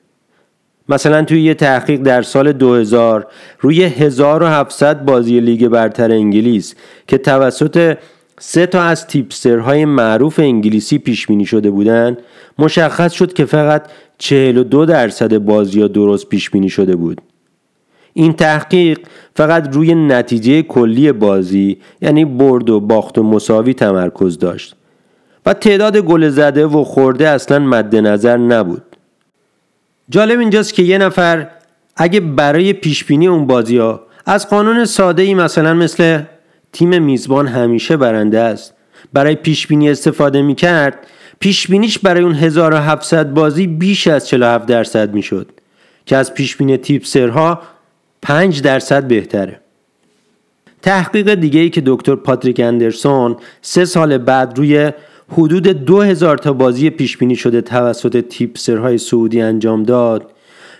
مثلا 0.90 1.24
توی 1.24 1.42
یه 1.42 1.54
تحقیق 1.54 2.02
در 2.02 2.22
سال 2.22 2.52
2000 2.52 3.28
روی 3.60 3.84
1700 3.84 5.06
بازی 5.06 5.40
لیگ 5.40 5.68
برتر 5.68 6.12
انگلیس 6.12 6.76
که 7.08 7.18
توسط 7.18 7.98
سه 8.40 8.66
تا 8.66 8.82
از 8.82 9.08
تیپسترهای 9.08 9.86
معروف 9.86 10.40
انگلیسی 10.40 10.98
پیش 10.98 11.28
بینی 11.28 11.46
شده 11.46 11.72
بودند 11.72 12.18
مشخص 12.60 13.14
شد 13.14 13.34
که 13.34 13.46
فقط 13.46 13.88
42 14.18 14.86
درصد 14.86 15.38
بازی 15.38 15.82
ها 15.82 15.88
درست 15.88 16.30
پیش 16.30 16.50
بینی 16.50 16.70
شده 16.70 16.96
بود. 16.96 17.22
این 18.14 18.34
تحقیق 18.34 19.00
فقط 19.36 19.76
روی 19.76 19.96
نتیجه 19.96 20.62
کلی 20.62 21.12
بازی 21.12 21.78
یعنی 22.02 22.26
برد 22.26 22.70
و 22.70 22.80
باخت 22.80 23.18
و 23.18 23.24
مساوی 23.24 23.74
تمرکز 23.74 24.38
داشت. 24.38 24.76
و 25.46 25.54
تعداد 25.54 25.98
گل 25.98 26.30
زده 26.30 26.66
و 26.66 26.84
خورده 26.84 27.30
اصلا 27.30 27.60
مد 27.60 27.96
نظر 27.96 28.38
نبود. 28.38 28.95
جالب 30.10 30.40
اینجاست 30.40 30.74
که 30.74 30.84
یه 30.84 30.98
نفر 30.98 31.48
اگه 31.96 32.20
برای 32.20 32.74
پیشبینی 32.74 33.28
اون 33.28 33.48
بازی 33.48 33.78
ها 33.78 34.02
از 34.26 34.50
قانون 34.50 34.86
ساده 34.86 35.22
ای 35.22 35.34
مثلا 35.34 35.74
مثل 35.74 36.22
تیم 36.74 37.02
میزبان 37.02 37.48
همیشه 37.48 37.98
برنده 37.98 38.40
است 38.40 38.74
برای 39.14 39.36
پیشبینی 39.36 39.90
استفاده 39.90 40.42
می‌کرد 40.42 41.08
پیشبینیش 41.40 42.00
برای 42.00 42.24
اون 42.24 42.36
1700 42.36 43.34
بازی 43.34 43.68
بیش 43.68 44.08
از 44.08 44.28
47 44.28 44.66
درصد 44.66 45.14
می‌شد 45.14 45.52
که 46.06 46.18
از 46.18 46.34
پیشبینی 46.34 46.78
تیپسرها 46.78 47.62
5 48.22 48.62
درصد 48.62 49.08
بهتره. 49.08 49.60
تحقیق 50.82 51.34
دیگه 51.34 51.60
ای 51.60 51.70
که 51.70 51.84
دکتر 51.86 52.16
پاتریک 52.16 52.60
اندرسون 52.60 53.38
سه 53.62 53.86
سال 53.86 54.18
بعد 54.18 54.58
روی 54.58 54.92
حدود 55.30 55.68
2000 55.68 56.38
تا 56.38 56.54
بازی 56.54 56.90
پیش 56.90 57.18
بینی 57.18 57.36
شده 57.36 57.62
توسط 57.62 58.26
تیپسرهای 58.30 58.98
سعودی 58.98 59.42
انجام 59.42 59.84
داد. 59.84 60.32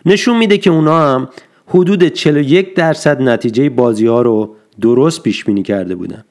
نشون 0.06 0.38
میده 0.38 0.58
که 0.58 0.70
اونا 0.70 1.00
هم 1.00 1.30
حدود 1.68 2.08
41 2.08 2.76
درصد 2.76 3.22
نتیجه 3.22 3.70
بازی 3.70 4.08
ها 4.08 4.22
رو 4.22 4.56
درست 4.82 5.24
پیش 5.24 5.46
بینی 5.46 5.64
کرده 5.64 5.96
بودن. 5.96 6.24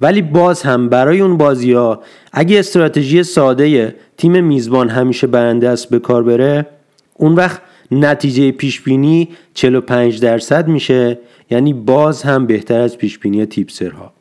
ولی 0.00 0.22
باز 0.22 0.62
هم 0.62 0.88
برای 0.88 1.20
اون 1.20 1.36
بازی 1.36 1.72
ها 1.72 2.02
اگه 2.32 2.58
استراتژی 2.58 3.22
ساده 3.22 3.94
تیم 4.16 4.44
میزبان 4.44 4.88
همیشه 4.88 5.26
برنده 5.26 5.68
است 5.68 5.90
به 5.90 5.98
کار 5.98 6.22
بره 6.22 6.66
اون 7.14 7.34
وقت 7.34 7.62
نتیجه 7.90 8.50
پیش 8.50 8.80
بینی 8.80 9.28
45 9.54 10.20
درصد 10.20 10.68
میشه 10.68 11.18
یعنی 11.50 11.72
باز 11.72 12.22
هم 12.22 12.46
بهتر 12.46 12.80
از 12.80 12.98
پیش 12.98 13.18
بینی 13.18 13.46
تیپسرها. 13.46 14.12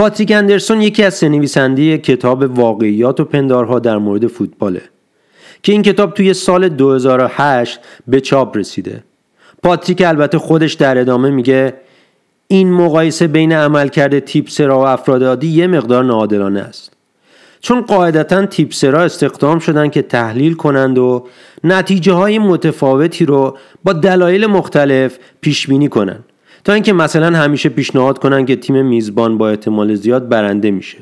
پاتریک 0.00 0.32
اندرسون 0.32 0.82
یکی 0.82 1.02
از 1.02 1.24
نویسنده 1.24 1.98
کتاب 1.98 2.58
واقعیات 2.58 3.20
و 3.20 3.24
پندارها 3.24 3.78
در 3.78 3.98
مورد 3.98 4.26
فوتباله 4.26 4.82
که 5.62 5.72
این 5.72 5.82
کتاب 5.82 6.14
توی 6.14 6.34
سال 6.34 6.68
2008 6.68 7.80
به 8.08 8.20
چاپ 8.20 8.56
رسیده. 8.56 9.04
پاتریک 9.62 10.02
البته 10.06 10.38
خودش 10.38 10.72
در 10.72 10.98
ادامه 10.98 11.30
میگه 11.30 11.74
این 12.48 12.72
مقایسه 12.72 13.26
بین 13.26 13.52
عملکرد 13.52 14.18
تیپسرا 14.18 14.78
و 14.78 14.86
افراد 14.86 15.24
عادی 15.24 15.48
یه 15.48 15.66
مقدار 15.66 16.04
ناعادلانه 16.04 16.60
است. 16.60 16.92
چون 17.60 17.80
قاعدتا 17.80 18.46
تیپسرا 18.46 19.02
استخدام 19.02 19.58
شدن 19.58 19.88
که 19.88 20.02
تحلیل 20.02 20.54
کنند 20.54 20.98
و 20.98 21.26
نتیجه 21.64 22.12
های 22.12 22.38
متفاوتی 22.38 23.24
رو 23.24 23.58
با 23.84 23.92
دلایل 23.92 24.46
مختلف 24.46 25.18
پیش 25.40 25.66
بینی 25.66 25.88
کنند. 25.88 26.24
تا 26.64 26.72
اینکه 26.72 26.92
مثلا 26.92 27.38
همیشه 27.38 27.68
پیشنهاد 27.68 28.18
کنن 28.18 28.46
که 28.46 28.56
تیم 28.56 28.86
میزبان 28.86 29.38
با 29.38 29.50
احتمال 29.50 29.94
زیاد 29.94 30.28
برنده 30.28 30.70
میشه. 30.70 30.98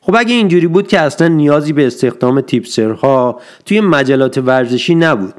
خب 0.00 0.14
اگه 0.18 0.34
اینجوری 0.34 0.66
بود 0.66 0.88
که 0.88 1.00
اصلا 1.00 1.28
نیازی 1.28 1.72
به 1.72 1.86
استخدام 1.86 2.40
تیپسرها 2.40 3.40
توی 3.64 3.80
مجلات 3.80 4.38
ورزشی 4.38 4.94
نبود. 4.94 5.34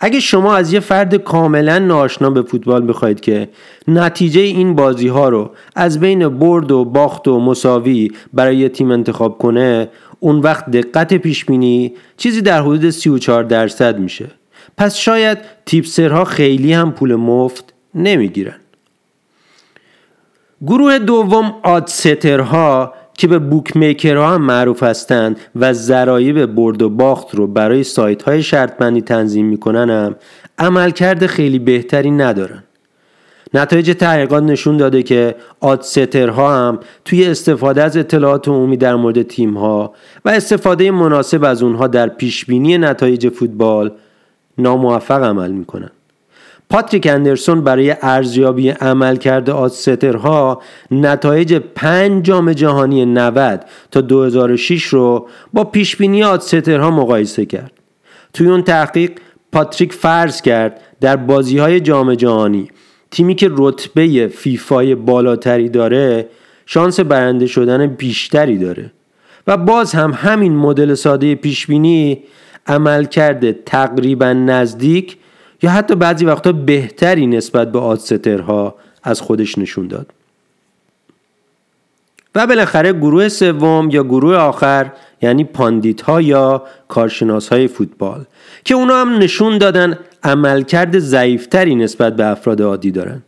اگه 0.00 0.20
شما 0.20 0.56
از 0.56 0.72
یه 0.72 0.80
فرد 0.80 1.14
کاملا 1.14 1.78
ناشنا 1.78 2.30
به 2.30 2.42
فوتبال 2.42 2.88
بخواید 2.88 3.20
که 3.20 3.48
نتیجه 3.88 4.40
این 4.40 4.74
بازی 4.74 5.08
ها 5.08 5.28
رو 5.28 5.50
از 5.74 6.00
بین 6.00 6.28
برد 6.28 6.70
و 6.70 6.84
باخت 6.84 7.28
و 7.28 7.40
مساوی 7.40 8.10
برای 8.32 8.56
یه 8.56 8.68
تیم 8.68 8.90
انتخاب 8.90 9.38
کنه 9.38 9.88
اون 10.20 10.38
وقت 10.38 10.70
دقت 10.70 11.14
پیش 11.14 11.44
بینی 11.44 11.92
چیزی 12.16 12.42
در 12.42 12.60
حدود 12.60 12.90
34 12.90 13.44
درصد 13.44 13.98
میشه. 13.98 14.26
پس 14.78 14.96
شاید 14.96 15.38
تیپسرها 15.66 16.24
خیلی 16.24 16.72
هم 16.72 16.92
پول 16.92 17.14
مفت 17.14 17.74
نمی‌گیرن. 17.94 18.56
گروه 20.66 20.98
دوم 20.98 21.54
آدسترها 21.62 22.94
که 23.18 23.26
به 23.26 23.38
بوک 23.38 23.76
میکرها 23.76 24.34
هم 24.34 24.42
معروف 24.42 24.82
هستند 24.82 25.40
و 25.56 25.72
ذرایب 25.72 26.46
برد 26.46 26.82
و 26.82 26.88
باخت 26.88 27.34
رو 27.34 27.46
برای 27.46 27.84
سایت 27.84 28.22
های 28.22 28.42
شرط 28.42 28.76
بندی 28.76 29.00
تنظیم 29.00 29.46
می‌کنن 29.46 29.90
هم 29.90 30.16
عملکرد 30.58 31.26
خیلی 31.26 31.58
بهتری 31.58 32.10
ندارن. 32.10 32.62
نتایج 33.54 33.90
تحقیقات 33.90 34.42
نشون 34.42 34.76
داده 34.76 35.02
که 35.02 35.34
آدسترها 35.60 36.56
هم 36.56 36.78
توی 37.04 37.26
استفاده 37.26 37.82
از 37.82 37.96
اطلاعات 37.96 38.48
عمومی 38.48 38.76
در 38.76 38.94
مورد 38.94 39.22
تیم 39.22 39.56
ها 39.56 39.94
و 40.24 40.28
استفاده 40.28 40.90
مناسب 40.90 41.44
از 41.44 41.62
اونها 41.62 41.86
در 41.86 42.08
پیشبینی 42.08 42.78
نتایج 42.78 43.28
فوتبال 43.28 43.92
ناموفق 44.58 45.22
عمل 45.22 45.50
می‌کنن. 45.50 45.90
پاتریک 46.70 47.06
اندرسون 47.06 47.60
برای 47.60 47.96
ارزیابی 48.02 48.70
عملکرد 48.70 49.50
آدسترها 49.50 50.62
نتایج 50.90 51.54
پنج 51.54 52.24
جام 52.24 52.52
جهانی 52.52 53.04
90 53.06 53.64
تا 53.90 54.00
2006 54.00 54.84
رو 54.84 55.28
با 55.52 55.64
پیشبینی 55.64 56.22
آدسترها 56.24 56.90
مقایسه 56.90 57.46
کرد. 57.46 57.72
توی 58.32 58.48
اون 58.48 58.62
تحقیق 58.62 59.10
پاتریک 59.52 59.92
فرض 59.92 60.42
کرد 60.42 60.80
در 61.00 61.16
بازی 61.16 61.58
های 61.58 61.80
جام 61.80 62.14
جهانی 62.14 62.68
تیمی 63.10 63.34
که 63.34 63.50
رتبه 63.52 64.28
فیفای 64.28 64.94
بالاتری 64.94 65.68
داره 65.68 66.28
شانس 66.66 67.00
برنده 67.00 67.46
شدن 67.46 67.86
بیشتری 67.86 68.58
داره. 68.58 68.92
و 69.46 69.56
باز 69.56 69.92
هم 69.92 70.12
همین 70.12 70.56
مدل 70.56 70.94
ساده 70.94 71.34
پیشبینی 71.34 72.22
عمل 72.66 73.04
کرده 73.04 73.52
تقریبا 73.66 74.32
نزدیک 74.32 75.16
یا 75.62 75.70
حتی 75.70 75.94
بعضی 75.94 76.24
وقتا 76.24 76.52
بهتری 76.52 77.26
نسبت 77.26 77.72
به 77.72 77.78
oddsetter 77.78 78.64
ها 78.64 78.74
از 79.02 79.20
خودش 79.20 79.58
نشون 79.58 79.88
داد. 79.88 80.06
و 82.34 82.46
بالاخره 82.46 82.92
گروه 82.92 83.28
سوم 83.28 83.90
یا 83.90 84.02
گروه 84.02 84.36
آخر 84.36 84.92
یعنی 85.22 85.44
pundit 85.44 86.00
ها 86.00 86.20
یا 86.20 86.62
کارشناس 86.88 87.48
های 87.48 87.68
فوتبال 87.68 88.24
که 88.64 88.74
اونا 88.74 88.94
هم 88.94 89.18
نشون 89.18 89.58
دادن 89.58 89.98
عملکرد 90.22 90.98
ضعیفتری 90.98 91.74
نسبت 91.74 92.16
به 92.16 92.26
افراد 92.26 92.62
عادی 92.62 92.90
دارن. 92.90 93.22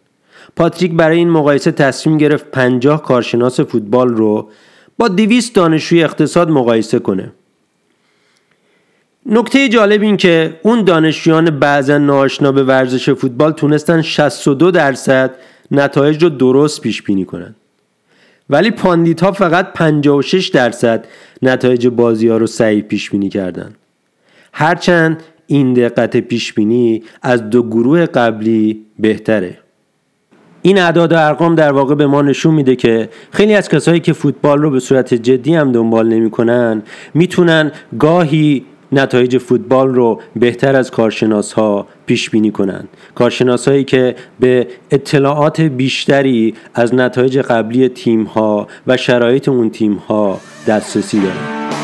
پاتریک 0.56 0.92
برای 0.92 1.16
این 1.16 1.30
مقایسه 1.30 1.72
تصمیم 1.72 2.18
گرفت 2.18 2.50
پنجاه 2.50 3.02
کارشناس 3.02 3.60
فوتبال 3.60 4.08
رو 4.08 4.50
با 4.98 5.08
دویست 5.08 5.54
دانشجوی 5.54 6.04
اقتصاد 6.04 6.50
مقایسه 6.50 6.98
کنه. 6.98 7.32
نکته 9.30 9.68
جالب 9.68 10.02
این 10.02 10.16
که 10.16 10.60
اون 10.62 10.84
دانشجویان 10.84 11.50
بعضا 11.50 11.98
ناآشنا 11.98 12.52
به 12.52 12.62
ورزش 12.62 13.10
فوتبال 13.10 13.52
تونستن 13.52 14.02
62 14.02 14.70
درصد 14.70 15.34
نتایج 15.70 16.22
رو 16.22 16.28
درست 16.28 16.80
پیش 16.80 17.02
بینی 17.02 17.24
کنن. 17.24 17.54
ولی 18.50 18.70
pundit 18.70 19.20
ها 19.20 19.32
فقط 19.32 19.72
56 19.72 20.48
درصد 20.48 21.06
نتایج 21.42 21.86
بازی 21.86 22.28
ها 22.28 22.36
رو 22.36 22.46
صحیح 22.46 22.82
پیش 22.82 23.10
بینی 23.10 23.28
کردن. 23.28 23.74
هرچند 24.52 25.22
این 25.46 25.74
دقت 25.74 26.16
پیش 26.16 26.52
بینی 26.52 27.02
از 27.22 27.50
دو 27.50 27.62
گروه 27.62 28.06
قبلی 28.06 28.84
بهتره. 28.98 29.58
این 30.62 30.78
اعداد 30.78 31.12
و 31.12 31.16
ارقام 31.18 31.54
در 31.54 31.72
واقع 31.72 31.94
به 31.94 32.06
ما 32.06 32.22
نشون 32.22 32.54
میده 32.54 32.76
که 32.76 33.08
خیلی 33.30 33.54
از 33.54 33.68
کسایی 33.68 34.00
که 34.00 34.12
فوتبال 34.12 34.62
رو 34.62 34.70
به 34.70 34.80
صورت 34.80 35.14
جدی 35.14 35.54
هم 35.54 35.72
دنبال 35.72 36.08
نمی‌کنن 36.08 36.82
می‌تونن 37.14 37.72
گاهی 37.98 38.64
نتایج 38.92 39.38
فوتبال 39.38 39.94
رو 39.94 40.20
بهتر 40.36 40.76
از 40.76 40.90
کارشناس 40.90 41.52
ها 41.52 41.86
پیش 42.06 42.30
بینی 42.30 42.50
کنند. 42.50 42.88
کارشناس 43.14 43.68
هایی 43.68 43.84
که 43.84 44.16
به 44.40 44.66
اطلاعات 44.90 45.60
بیشتری 45.60 46.54
از 46.74 46.94
نتایج 46.94 47.38
قبلی 47.38 47.88
تیم 47.88 48.24
ها 48.24 48.66
و 48.86 48.96
شرایط 48.96 49.48
اون 49.48 49.70
تیم 49.70 49.94
ها 49.94 50.40
دسترسی 50.66 51.20
دارند. 51.20 51.77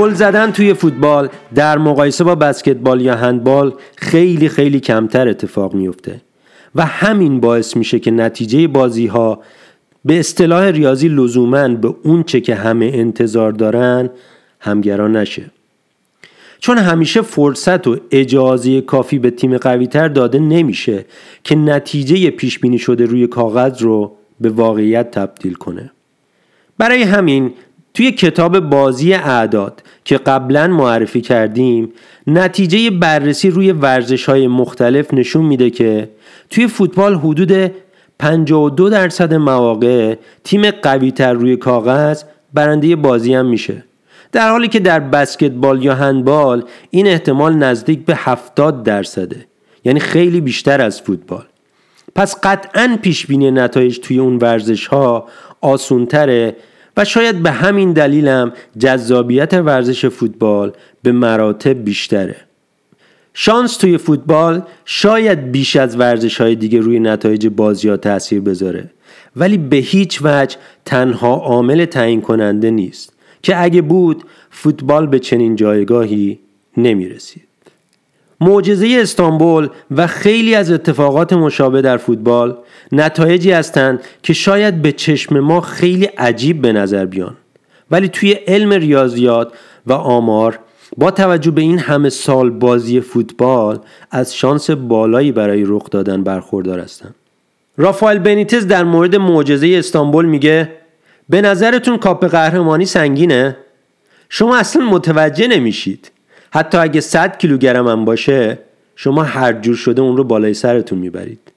گل 0.00 0.14
زدن 0.14 0.50
توی 0.52 0.74
فوتبال 0.74 1.28
در 1.54 1.78
مقایسه 1.78 2.24
با 2.24 2.34
بسکتبال 2.34 3.00
یا 3.00 3.16
هندبال 3.16 3.74
خیلی 3.96 4.48
خیلی 4.48 4.80
کمتر 4.80 5.28
اتفاق 5.28 5.74
میفته 5.74 6.20
و 6.74 6.86
همین 6.86 7.40
باعث 7.40 7.76
میشه 7.76 7.98
که 7.98 8.10
نتیجه 8.10 8.68
بازی 8.68 9.06
ها 9.06 9.40
به 10.04 10.20
اصطلاح 10.20 10.64
ریاضی 10.64 11.08
لزوما 11.08 11.68
به 11.68 11.94
اون 12.02 12.22
چه 12.22 12.40
که 12.40 12.54
همه 12.54 12.90
انتظار 12.94 13.52
دارن 13.52 14.10
همگران 14.60 15.16
نشه. 15.16 15.50
چون 16.58 16.78
همیشه 16.78 17.22
فرصت 17.22 17.86
و 17.86 17.96
اجازه 18.10 18.80
کافی 18.80 19.18
به 19.18 19.30
تیم 19.30 19.58
قویتر 19.58 20.08
داده 20.08 20.38
نمیشه 20.38 21.04
که 21.44 21.56
نتیجه 21.56 22.30
پیش 22.30 22.58
بینی 22.58 22.78
شده 22.78 23.04
روی 23.04 23.26
کاغذ 23.26 23.82
رو 23.82 24.16
به 24.40 24.48
واقعیت 24.48 25.10
تبدیل 25.10 25.54
کنه. 25.54 25.90
برای 26.78 27.02
همین 27.02 27.52
توی 27.94 28.12
کتاب 28.12 28.60
بازی 28.60 29.14
اعداد 29.14 29.82
که 30.04 30.18
قبلا 30.18 30.66
معرفی 30.66 31.20
کردیم 31.20 31.92
نتیجه 32.26 32.90
بررسی 32.90 33.50
روی 33.50 33.72
ورزش 33.72 34.24
های 34.24 34.48
مختلف 34.48 35.14
نشون 35.14 35.44
میده 35.44 35.70
که 35.70 36.08
توی 36.50 36.66
فوتبال 36.66 37.14
حدود 37.14 37.72
52 38.18 38.88
درصد 38.90 39.34
مواقع 39.34 40.14
تیم 40.44 40.70
قوی 40.70 41.10
تر 41.10 41.32
روی 41.32 41.56
کاغذ 41.56 42.22
برنده 42.54 42.96
بازی 42.96 43.34
هم 43.34 43.46
میشه. 43.46 43.84
در 44.32 44.50
حالی 44.50 44.68
که 44.68 44.80
در 44.80 45.00
بسکتبال 45.00 45.84
یا 45.84 45.94
هندبال 45.94 46.64
این 46.90 47.06
احتمال 47.06 47.54
نزدیک 47.54 48.04
به 48.04 48.14
70 48.16 48.82
درصده. 48.82 49.46
یعنی 49.84 50.00
خیلی 50.00 50.40
بیشتر 50.40 50.80
از 50.80 51.00
فوتبال. 51.00 51.44
پس 52.14 52.36
قطعا 52.42 52.98
پیش 53.02 53.26
بینی 53.26 53.50
نتایج 53.50 53.98
توی 53.98 54.18
اون 54.18 54.36
ورزش 54.36 54.86
ها 54.86 55.28
آسونتره 55.60 56.56
شاید 57.04 57.42
به 57.42 57.50
همین 57.50 57.92
دلیلم 57.92 58.52
جذابیت 58.78 59.54
ورزش 59.54 60.06
فوتبال 60.06 60.72
به 61.02 61.12
مراتب 61.12 61.84
بیشتره 61.84 62.36
شانس 63.34 63.76
توی 63.76 63.98
فوتبال 63.98 64.62
شاید 64.84 65.52
بیش 65.52 65.76
از 65.76 65.96
ورزش 65.96 66.40
های 66.40 66.54
دیگه 66.54 66.80
روی 66.80 67.00
نتایج 67.00 67.46
بازی 67.46 67.88
ها 67.88 67.96
تاثیر 67.96 68.40
بذاره 68.40 68.90
ولی 69.36 69.58
به 69.58 69.76
هیچ 69.76 70.18
وجه 70.22 70.56
تنها 70.84 71.34
عامل 71.34 71.84
تعیین 71.84 72.20
کننده 72.20 72.70
نیست 72.70 73.12
که 73.42 73.62
اگه 73.62 73.82
بود 73.82 74.24
فوتبال 74.50 75.06
به 75.06 75.18
چنین 75.18 75.56
جایگاهی 75.56 76.38
نمی 76.76 77.08
رسید. 77.08 77.49
معجزه 78.40 78.98
استانبول 79.00 79.68
و 79.90 80.06
خیلی 80.06 80.54
از 80.54 80.70
اتفاقات 80.70 81.32
مشابه 81.32 81.82
در 81.82 81.96
فوتبال 81.96 82.56
نتایجی 82.92 83.50
هستند 83.50 84.00
که 84.22 84.32
شاید 84.32 84.82
به 84.82 84.92
چشم 84.92 85.40
ما 85.40 85.60
خیلی 85.60 86.04
عجیب 86.04 86.62
به 86.62 86.72
نظر 86.72 87.06
بیان. 87.06 87.36
ولی 87.90 88.08
توی 88.08 88.32
علم 88.32 88.72
ریاضیات 88.72 89.52
و 89.86 89.92
آمار 89.92 90.58
با 90.96 91.10
توجه 91.10 91.50
به 91.50 91.60
این 91.60 91.78
همه 91.78 92.08
سال 92.08 92.50
بازی 92.50 93.00
فوتبال 93.00 93.78
از 94.10 94.36
شانس 94.36 94.70
بالایی 94.70 95.32
برای 95.32 95.64
رخ 95.66 95.90
دادن 95.90 96.22
برخوردار 96.22 96.78
هستند 96.78 97.14
رافائل 97.76 98.18
بنیتز 98.18 98.66
در 98.66 98.84
مورد 98.84 99.16
معجزه 99.16 99.74
استانبول 99.78 100.24
میگه 100.24 100.72
به 101.28 101.40
نظرتون 101.40 101.98
کاپ 101.98 102.24
قهرمانی 102.24 102.86
سنگینه؟ 102.86 103.56
شما 104.28 104.56
اصلا 104.56 104.84
متوجه 104.84 105.46
نمیشید. 105.46 106.10
حتی 106.50 106.78
اگه 106.78 107.00
100 107.00 107.38
کیلوگرم 107.38 107.88
هم 107.88 108.04
باشه 108.04 108.58
شما 108.96 109.22
هر 109.22 109.52
جور 109.52 109.76
شده 109.76 110.02
اون 110.02 110.16
رو 110.16 110.24
بالای 110.24 110.54
سرتون 110.54 110.98
می‌برید. 110.98 111.52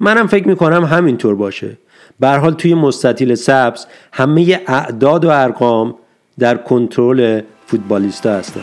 منم 0.00 0.26
فکر 0.26 0.48
می‌کنم 0.48 0.84
همینطور 0.84 1.34
باشه. 1.34 1.78
به 2.20 2.28
حال 2.28 2.54
توی 2.54 2.74
مستطیل 2.74 3.34
سبز 3.34 3.86
همه 4.12 4.60
اعداد 4.66 5.24
و 5.24 5.28
ارقام 5.28 5.94
در 6.38 6.56
کنترل 6.56 7.40
فوتبالیستا 7.66 8.32
هستن. 8.32 8.60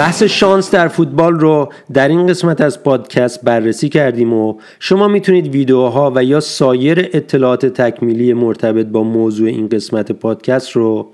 بحث 0.00 0.22
شانس 0.22 0.70
در 0.70 0.88
فوتبال 0.88 1.40
رو 1.40 1.72
در 1.92 2.08
این 2.08 2.26
قسمت 2.26 2.60
از 2.60 2.82
پادکست 2.82 3.42
بررسی 3.42 3.88
کردیم 3.88 4.32
و 4.32 4.54
شما 4.78 5.08
می‌تونید 5.08 5.46
ویدیوها 5.46 6.12
و 6.14 6.24
یا 6.24 6.40
سایر 6.40 7.10
اطلاعات 7.12 7.66
تکمیلی 7.66 8.32
مرتبط 8.32 8.86
با 8.86 9.02
موضوع 9.02 9.48
این 9.48 9.68
قسمت 9.68 10.12
پادکست 10.12 10.70
رو 10.70 11.12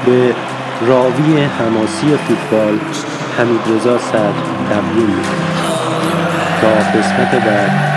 به 0.05 0.35
راوی 0.87 1.43
حماسی 1.43 2.17
فوتبال 2.17 2.79
حمید 3.37 3.61
رضا 3.75 3.97
صدر 3.97 4.33
تقدیم 4.69 5.15
تا 6.61 6.99
قسمت 6.99 7.45
بعد. 7.45 7.94